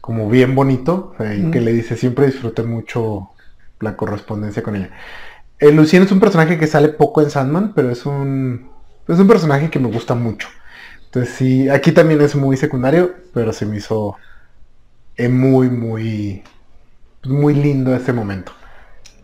[0.00, 1.14] como bien bonito.
[1.18, 1.50] Mm.
[1.50, 3.30] que le dice, siempre disfruté mucho
[3.80, 4.90] la correspondencia con ella.
[5.58, 8.70] Eh, Lucien es un personaje que sale poco en Sandman, pero es un,
[9.08, 10.48] es un personaje que me gusta mucho.
[11.06, 14.16] Entonces sí, aquí también es muy secundario, pero se me hizo
[15.16, 16.42] eh, muy, muy,
[17.24, 18.52] muy lindo ese momento.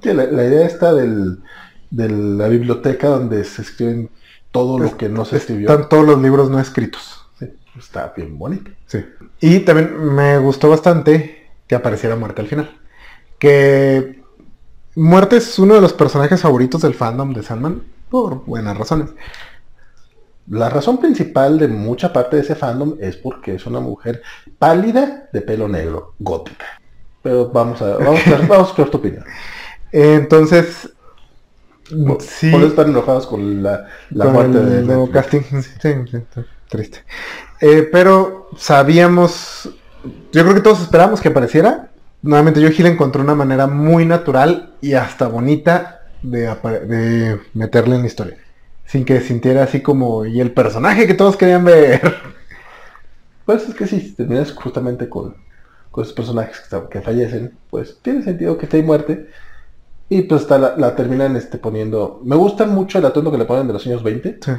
[0.03, 1.39] Sí, la, la idea esta del
[1.91, 4.11] de la biblioteca donde se escriben
[4.51, 5.71] todo lo que no se escribió.
[5.71, 7.27] Están todos los libros no escritos.
[7.39, 7.49] Sí,
[7.79, 8.71] está bien bonito.
[8.87, 9.05] Sí.
[9.41, 12.79] Y también me gustó bastante que apareciera Muerte al final.
[13.39, 14.23] Que
[14.97, 19.11] Muerte es uno de los personajes favoritos del fandom de Sandman por buenas razones.
[20.49, 24.23] La razón principal de mucha parte de ese fandom es porque es una mujer
[24.59, 26.65] pálida de pelo negro, gótica.
[27.21, 29.25] Pero vamos a, vamos a, vamos a escuchar tu opinión.
[29.93, 30.89] Entonces,
[32.07, 35.43] Por, sí, por eso están enojados con la, la con muerte el de nuevo casting.
[35.51, 36.41] Sí, sí, sí,
[36.71, 37.05] triste.
[37.61, 39.69] Eh, pero sabíamos,
[40.33, 41.91] yo creo que todos esperábamos que apareciera.
[42.27, 48.09] Nuevamente, yo Hill encontró una manera muy natural y hasta bonita de, meterle en la
[48.09, 48.37] historia.
[48.85, 52.01] Sin que sintiera así como, y el personaje que todos querían ver.
[53.45, 55.37] Pues es que si terminas justamente con,
[55.93, 59.31] con esos personajes que, fallecen, pues tiene sentido que esté en muerte.
[60.09, 62.21] Y pues la, la terminan este, poniendo...
[62.25, 64.39] Me gusta mucho el atuendo que le ponen de los años 20.
[64.43, 64.51] Sí,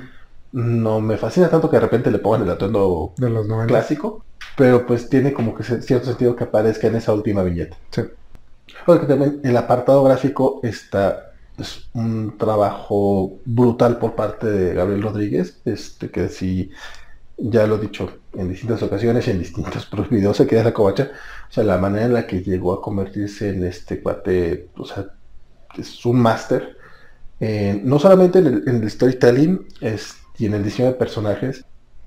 [0.51, 3.67] No me fascina tanto que de repente le pongan el atuendo de los 90.
[3.67, 4.23] clásico.
[4.55, 7.77] Pero pues tiene como que cierto sentido que aparezca en esa última viñeta.
[7.91, 8.03] Sí.
[8.85, 11.27] Porque también el apartado gráfico está
[11.57, 16.71] es un trabajo brutal por parte de Gabriel Rodríguez, este que sí
[17.37, 21.11] ya lo he dicho en distintas ocasiones y en distintos videos se queda la covacha,
[21.49, 25.07] o sea, la manera en la que llegó a convertirse en este cuate, o sea,
[25.77, 26.77] es un máster,
[27.39, 31.65] eh, no solamente en el, en el storytelling es, y en el diseño de personajes,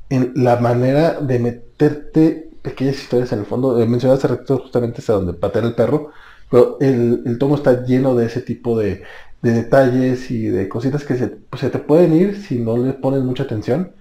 [0.08, 3.80] en la manera de meterte pequeñas historias en el fondo.
[3.80, 6.10] Eh, mencioné hace rato justamente hasta donde patea el perro,
[6.50, 9.02] pero el, el tomo está lleno de ese tipo de,
[9.42, 12.92] de detalles y de cositas que se, pues, se te pueden ir si no le
[12.94, 13.94] pones mucha atención.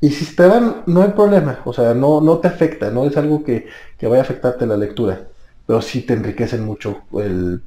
[0.00, 3.16] Y si te van, no hay problema, o sea, no, no te afecta, no es
[3.16, 3.66] algo que,
[3.98, 5.28] que vaya a afectarte la lectura,
[5.66, 7.62] pero sí te enriquecen mucho el,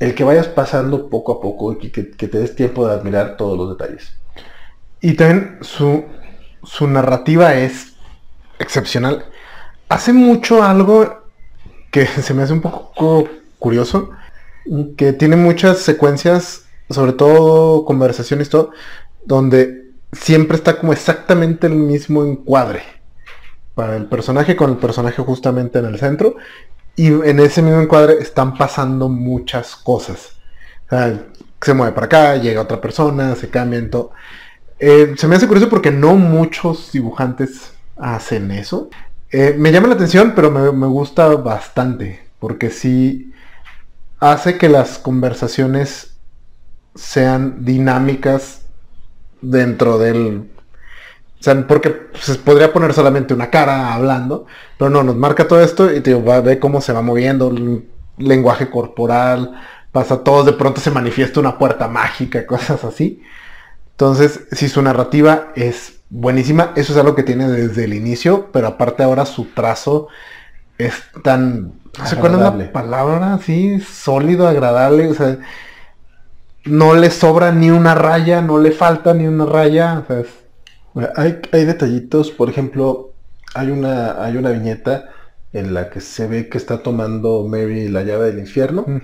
[0.00, 3.36] el que vayas pasando poco a poco y que, que te des tiempo de admirar
[3.36, 4.23] todos los detalles.
[5.04, 6.06] Y también su,
[6.62, 7.92] su narrativa es
[8.58, 9.26] excepcional.
[9.90, 11.24] Hace mucho algo
[11.90, 13.28] que se me hace un poco
[13.58, 14.12] curioso,
[14.96, 18.70] que tiene muchas secuencias, sobre todo conversaciones, todo,
[19.26, 22.82] donde siempre está como exactamente el mismo encuadre.
[23.74, 26.36] Para el personaje con el personaje justamente en el centro.
[26.96, 30.38] Y en ese mismo encuadre están pasando muchas cosas.
[31.60, 34.12] Se mueve para acá, llega otra persona, se cambian todo.
[34.86, 38.90] Eh, se me hace curioso porque no muchos dibujantes hacen eso.
[39.30, 42.20] Eh, me llama la atención, pero me, me gusta bastante.
[42.38, 43.32] Porque sí
[44.20, 46.18] hace que las conversaciones
[46.94, 48.66] sean dinámicas
[49.40, 50.50] dentro del...
[51.40, 54.44] O sea, porque pues, podría poner solamente una cara hablando,
[54.76, 57.88] pero no, nos marca todo esto y te va, ve cómo se va moviendo, el
[58.18, 59.58] lenguaje corporal,
[59.92, 63.22] pasa todo, de pronto se manifiesta una puerta mágica, cosas así.
[63.94, 68.66] Entonces, si su narrativa es buenísima, eso es algo que tiene desde el inicio, pero
[68.68, 70.08] aparte ahora su trazo
[70.78, 71.72] es tan...
[72.04, 72.66] Es Agradable.
[72.66, 75.38] la palabra, sí, sólido, agradable, o sea,
[76.64, 80.28] no le sobra ni una raya, no le falta ni una raya, o sea, es-
[80.92, 83.12] Bueno, Hay, hay detallitos, por ejemplo,
[83.54, 85.10] hay una, hay una viñeta
[85.52, 88.84] en la que se ve que está tomando Mary la llave del infierno.
[88.86, 88.98] Mm.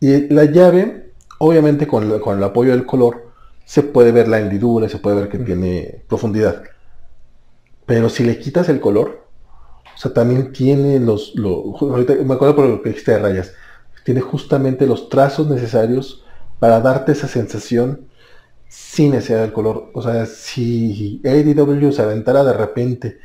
[0.00, 3.31] Y la llave, obviamente con, con el apoyo del color,
[3.64, 6.62] se puede ver la hendidura, se puede ver que tiene profundidad.
[7.86, 9.28] Pero si le quitas el color,
[9.94, 13.18] o sea, también tiene los, lo- ju- ahorita me acuerdo por lo que dijiste de
[13.20, 13.54] rayas,
[14.04, 16.24] tiene justamente los trazos necesarios
[16.58, 18.08] para darte esa sensación
[18.68, 19.90] sin necesidad del color.
[19.94, 23.18] O sea, si ADW se aventara de repente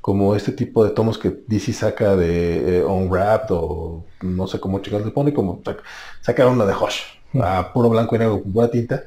[0.00, 4.80] como este tipo de tomos que DC saca de eh, Unwrapped o no sé cómo
[4.80, 5.82] chicos le pone, como sac-
[6.22, 7.00] sacar uno de Hush
[7.42, 9.04] a puro blanco y negro con pura tinta.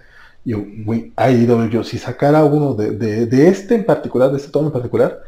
[0.47, 4.67] Y güey, IDW, si sacara uno de, de- de este en particular, de este tomo
[4.67, 5.19] en particular,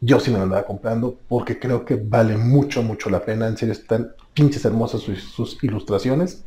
[0.00, 3.46] yo sí me lo andaba comprando porque creo que vale mucho, mucho la pena.
[3.48, 6.44] En serio, están pinches hermosas sus, sus ilustraciones.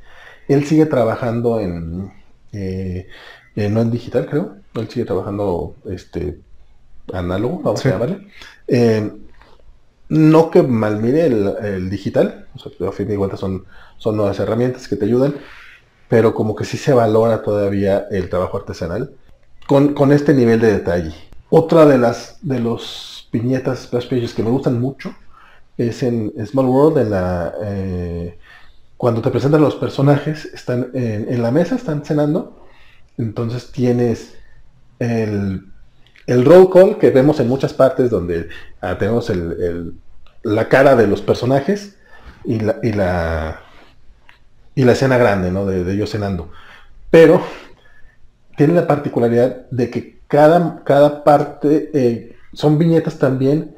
[0.48, 2.12] Él sigue trabajando en,
[2.54, 3.08] eh,
[3.56, 4.56] eh, no en digital, creo.
[4.74, 6.42] Él sigue trabajando este
[7.14, 7.90] análogo, vamos Sí.
[7.90, 8.28] a llamarle.
[8.68, 9.12] Eh,
[10.10, 13.66] no que mal mire el, el digital, o sea, a fin de cuentas son,
[13.98, 15.36] son nuevas herramientas que te ayudan,
[16.12, 19.12] pero como que sí se valora todavía el trabajo artesanal
[19.66, 21.16] con, con este nivel de detalle.
[21.50, 25.16] Otra de las de los viñetas splash pages que me gustan mucho
[25.78, 28.38] es en Small World, en la eh,
[28.98, 32.60] cuando te presentan los personajes, están en, la mesa, están cenando,
[33.18, 34.36] entonces tienes
[35.00, 35.66] el,
[36.28, 38.50] el roll call que vemos en muchas partes donde
[38.82, 39.94] ah, tenemos el- el-
[40.44, 41.96] la cara de los personajes
[42.44, 43.62] y la, y la,
[44.76, 45.66] y la escena grande, ¿no?
[45.66, 46.50] De, de ellos cenando.
[47.10, 47.42] pero
[48.58, 53.76] tiene la particularidad de que cada, cada parte eh, son viñetas también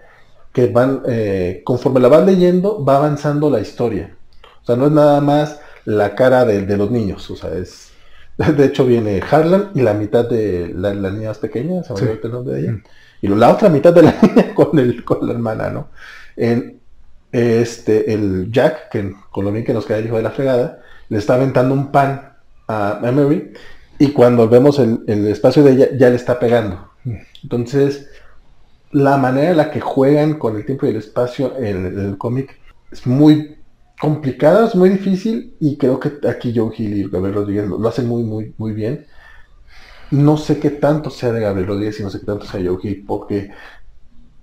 [0.52, 4.16] que van, eh, conforme la vas leyendo, va avanzando la historia.
[4.62, 7.92] O sea, no es nada más la cara de, de los niños, o sea, es...
[8.38, 12.00] De hecho viene Harlan y la mitad de la, la niña más pequeña, se me
[12.00, 12.06] Sí.
[12.24, 12.72] el nombre de ella.
[12.72, 12.84] Mm.
[13.22, 15.90] Y la otra mitad de la niña con, el, con la hermana, ¿no?
[16.36, 16.80] En
[17.34, 20.82] este, el Jack, que con lo bien que nos cae el hijo de la fregada,
[21.10, 22.34] le está aventando un pan
[22.68, 23.52] a, Mary
[24.00, 26.90] y cuando vemos el, el espacio de ella ya le está pegando.
[27.42, 28.08] Entonces,
[28.92, 32.60] la manera en la que juegan con el tiempo y el espacio en el, cómic
[32.92, 33.58] es muy
[34.00, 37.90] complicada, es muy difícil y creo que aquí Joe Hill y Gabriel Rodríguez lo, lo
[37.90, 39.06] hacen muy, muy, muy bien.
[40.12, 42.70] No sé qué tanto sea de Gabriel Rodríguez y no sé qué tanto sea de
[42.70, 43.50] Joe Hill porque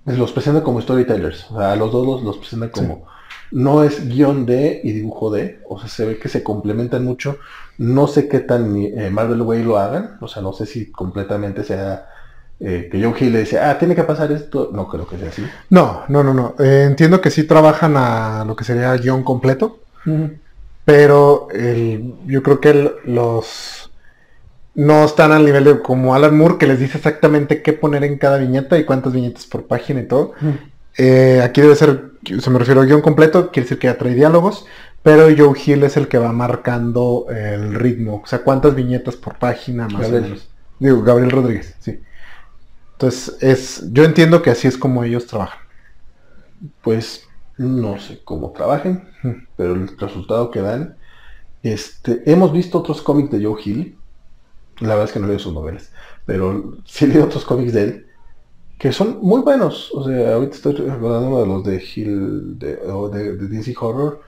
[0.05, 1.49] los presenta como storytellers.
[1.51, 3.05] O sea, a los dos los, los presentan como...
[3.51, 7.37] No es guion de y dibujo de, o sea, se ve que se complementan mucho.
[7.77, 11.65] No sé qué tan eh, Marvel Way lo hagan, o sea, no sé si completamente
[11.65, 12.07] sea
[12.61, 14.69] eh, que Joe Hill le dice, ah, tiene que pasar esto.
[14.71, 15.43] No creo que sea así.
[15.69, 16.55] No, no, no, no.
[16.59, 19.79] Eh, entiendo que sí trabajan a lo que sería guion completo,
[20.85, 23.80] pero el- yo creo que el- los
[24.75, 28.17] no están al nivel de como Alan Moore que les dice exactamente qué poner en
[28.17, 30.33] cada viñeta y cuántas viñetas por página y todo.
[30.97, 34.13] Eh, aquí debe ser, se me refiero a guion completo, quiere decir que ya trae
[34.13, 34.65] diálogos,
[35.03, 39.37] pero Joe Hill es el que va marcando el ritmo, o sea, cuántas viñetas por
[39.37, 40.23] página más Gabriel.
[40.23, 40.49] o menos.
[40.79, 41.99] Digo, Gabriel Rodríguez, sí.
[42.93, 45.59] Entonces, es, yo entiendo que así es como ellos trabajan.
[46.81, 49.45] Pues no sé cómo trabajen, Mm.
[49.55, 50.95] pero el resultado que dan,
[51.61, 53.97] este, hemos visto otros cómics de Joe Hill,
[54.81, 55.91] la verdad es que no leo sus novelas,
[56.25, 58.07] pero sí leo otros cómics de él,
[58.79, 62.79] que son muy buenos, o sea, ahorita estoy recordando uno de los de Hill, de,
[62.91, 64.21] o de, de DC Horror,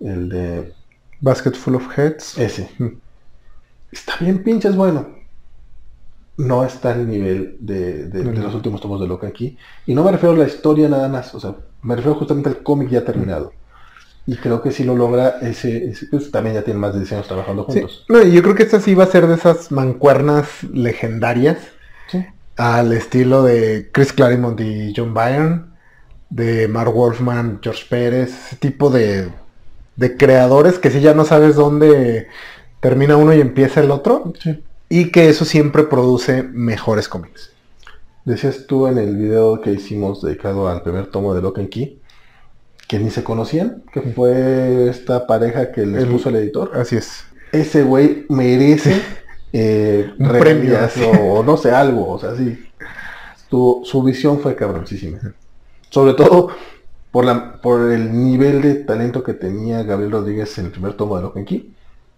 [0.00, 0.74] el de
[1.20, 2.38] Basket Full of Heads.
[2.38, 2.70] ese.
[3.90, 5.08] Está bien pinches bueno.
[6.36, 8.42] No está al nivel de, de- de No.
[8.42, 9.56] los últimos tomos de Loca aquí.
[9.86, 11.34] Y no me refiero a la historia nada más.
[11.34, 13.52] O sea, me refiero justamente al cómic ya terminado.
[14.26, 17.12] Y creo que si lo logra, ese, ese, pues, también ya tiene más de 10
[17.12, 17.80] años trabajando Sí.
[17.80, 18.04] juntos.
[18.08, 21.58] No, y yo creo que esta sí va a ser de esas mancuernas legendarias
[22.08, 22.24] Sí.
[22.56, 25.62] al estilo de Chris Claremont y John Byrne,
[26.30, 29.28] de Mark Wolfman, George Pérez, ese tipo de,
[29.96, 32.26] de creadores que si ya no sabes dónde
[32.80, 34.62] termina uno y empieza el otro, Sí.
[34.88, 37.52] y que eso siempre produce mejores cómics.
[38.24, 42.00] Decías tú en el video que hicimos dedicado al primer tomo de Lock and Key,
[42.88, 46.72] que ni se conocían, que fue esta pareja que les El- puso el editor.
[46.74, 47.24] Así es.
[47.52, 49.00] ese güey merece
[49.52, 51.20] eh, Un regalías premio.
[51.34, 52.58] o, no sé, algo, o sea, sí.
[53.50, 55.18] Su, su visión fue cabroncísima.
[55.90, 56.48] Sobre todo
[57.12, 61.16] por, la, por el nivel de talento que tenía Gabriel Rodríguez en el primer tomo
[61.16, 61.72] de Lock and Key,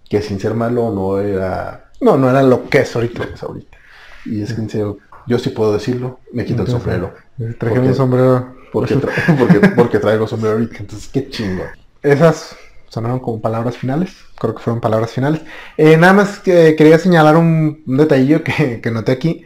[0.08, 3.26] que sin ser malo no era No, no era lo que es ahorita.
[3.26, 3.76] que es ahorita.
[4.24, 7.12] Y es que en serio, yo sí puedo decirlo, me quito el sombrero.
[7.36, 8.55] Traje Porque- un sombrero.
[8.81, 11.64] Porque, tra- porque, porque traigo sombrero entonces qué chingo.
[12.03, 12.57] Esas
[12.89, 14.14] sonaron como palabras finales.
[14.39, 15.41] Creo que fueron palabras finales.
[15.77, 19.45] Eh, nada más que quería señalar un, un detallillo que, que noté aquí.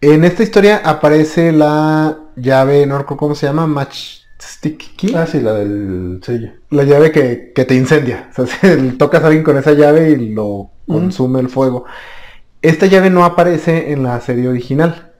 [0.00, 5.14] En esta historia aparece la llave, no recuerdo cómo se llama, Matchstick Key.
[5.14, 6.50] Ah, sí, la del sello.
[6.70, 8.30] La llave que, que te incendia.
[8.36, 11.84] O sea, si tocas a alguien con esa llave y lo consume el fuego.
[12.62, 15.12] Esta llave no aparece en la serie original.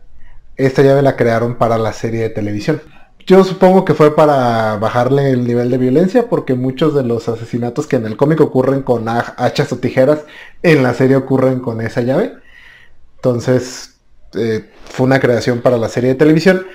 [0.56, 2.82] Esta llave la crearon para la serie de televisión.
[3.26, 7.86] Yo supongo que fue para bajarle el nivel de violencia porque muchos de los asesinatos
[7.86, 10.20] que en el cómic ocurren con ha- hachas o tijeras,
[10.62, 12.34] en la serie ocurren con esa llave.
[13.16, 13.94] Entonces,
[14.34, 16.66] eh, fue una creación para la serie de televisión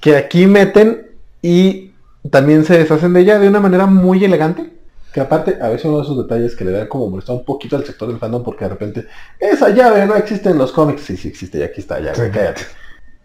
[0.00, 1.06] que aquí meten
[1.40, 1.92] y
[2.30, 4.72] también se deshacen de ella de una manera muy elegante.
[5.12, 7.76] Que aparte, a veces uno de esos detalles que le da como molestar un poquito
[7.76, 9.06] al sector del fandom porque de repente,
[9.38, 11.02] esa llave no existe en los cómics.
[11.02, 12.22] Sí, sí existe y aquí está, ya, Sí.
[12.32, 12.62] cállate.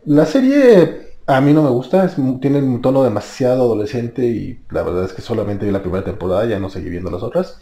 [0.05, 2.09] La serie a mí no me gusta,
[2.41, 6.45] tiene un tono demasiado adolescente y la verdad es que solamente vi la primera temporada,
[6.45, 7.59] ya no seguí viendo las otras.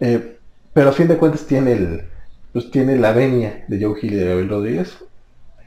[0.00, 0.38] Eh,
[0.72, 2.04] pero a fin de cuentas tiene el,
[2.54, 4.96] pues tiene la venia de Joe Hill y de Gabriel Rodríguez.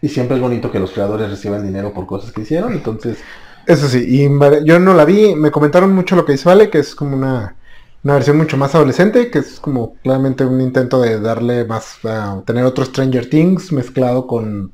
[0.01, 3.19] Y siempre es bonito que los creadores reciban dinero por cosas que hicieron, entonces
[3.67, 6.79] Eso sí, y yo no la vi, me comentaron mucho lo que dice Vale, que
[6.79, 7.55] es como una,
[8.03, 12.41] una versión mucho más adolescente, que es como claramente un intento de darle más, a
[12.43, 14.71] tener otro Stranger Things mezclado con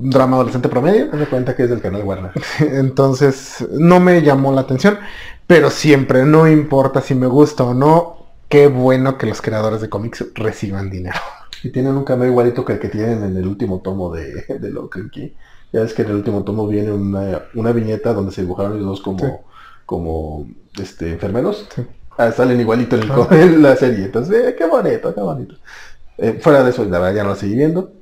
[0.00, 1.06] un drama adolescente promedio.
[1.08, 2.32] de cuenta que es del canal Warner.
[2.60, 4.98] Entonces, no me llamó la atención,
[5.46, 8.16] pero siempre, no importa si me gusta o no,
[8.48, 11.18] qué bueno que los creadores de cómics reciban dinero.
[11.62, 14.70] Y tienen un cameo igualito que el que tienen en el último tomo de, de
[14.70, 15.34] Locan Key.
[15.72, 18.86] Ya ves que en el último tomo viene una, una viñeta donde se dibujaron los
[18.86, 19.26] dos como, Sí.
[19.84, 20.46] como
[20.80, 21.66] este, enfermeros.
[21.74, 21.82] Sí.
[22.16, 23.28] Ah, salen igualito en, el Ah.
[23.32, 24.06] en la serie.
[24.06, 25.56] Entonces, eh, qué bonito, qué bonito.
[26.16, 27.92] Eh, fuera de eso, la verdad ya no la seguí viendo.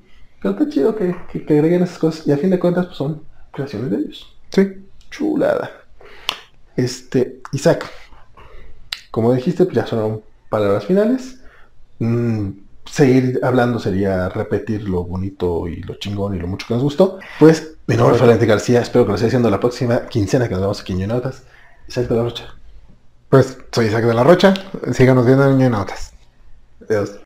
[0.40, 2.26] Pero está chido que, que, que agreguen esas cosas.
[2.26, 3.22] Y a fin de cuentas, pues son
[3.52, 4.36] creaciones de ellos.
[4.50, 4.86] Sí.
[5.10, 5.70] Chulada.
[6.76, 7.90] Este, Isaac.
[9.10, 11.40] Como dijiste, pues ya son palabras finales.
[11.98, 12.50] Mm,
[12.84, 17.18] seguir hablando sería repetir lo bonito y lo chingón y lo mucho que nos gustó.
[17.38, 18.80] Pues, mi nombre es Valente García.
[18.80, 21.12] Espero que lo esté haciendo la próxima quincena que nos vemos aquí en.
[21.88, 22.54] Isaac de la Rocha.
[23.30, 24.54] Pues soy Isaac de la Rocha.
[24.92, 25.74] Síganos viendo en.
[25.74, 27.20] Adiós.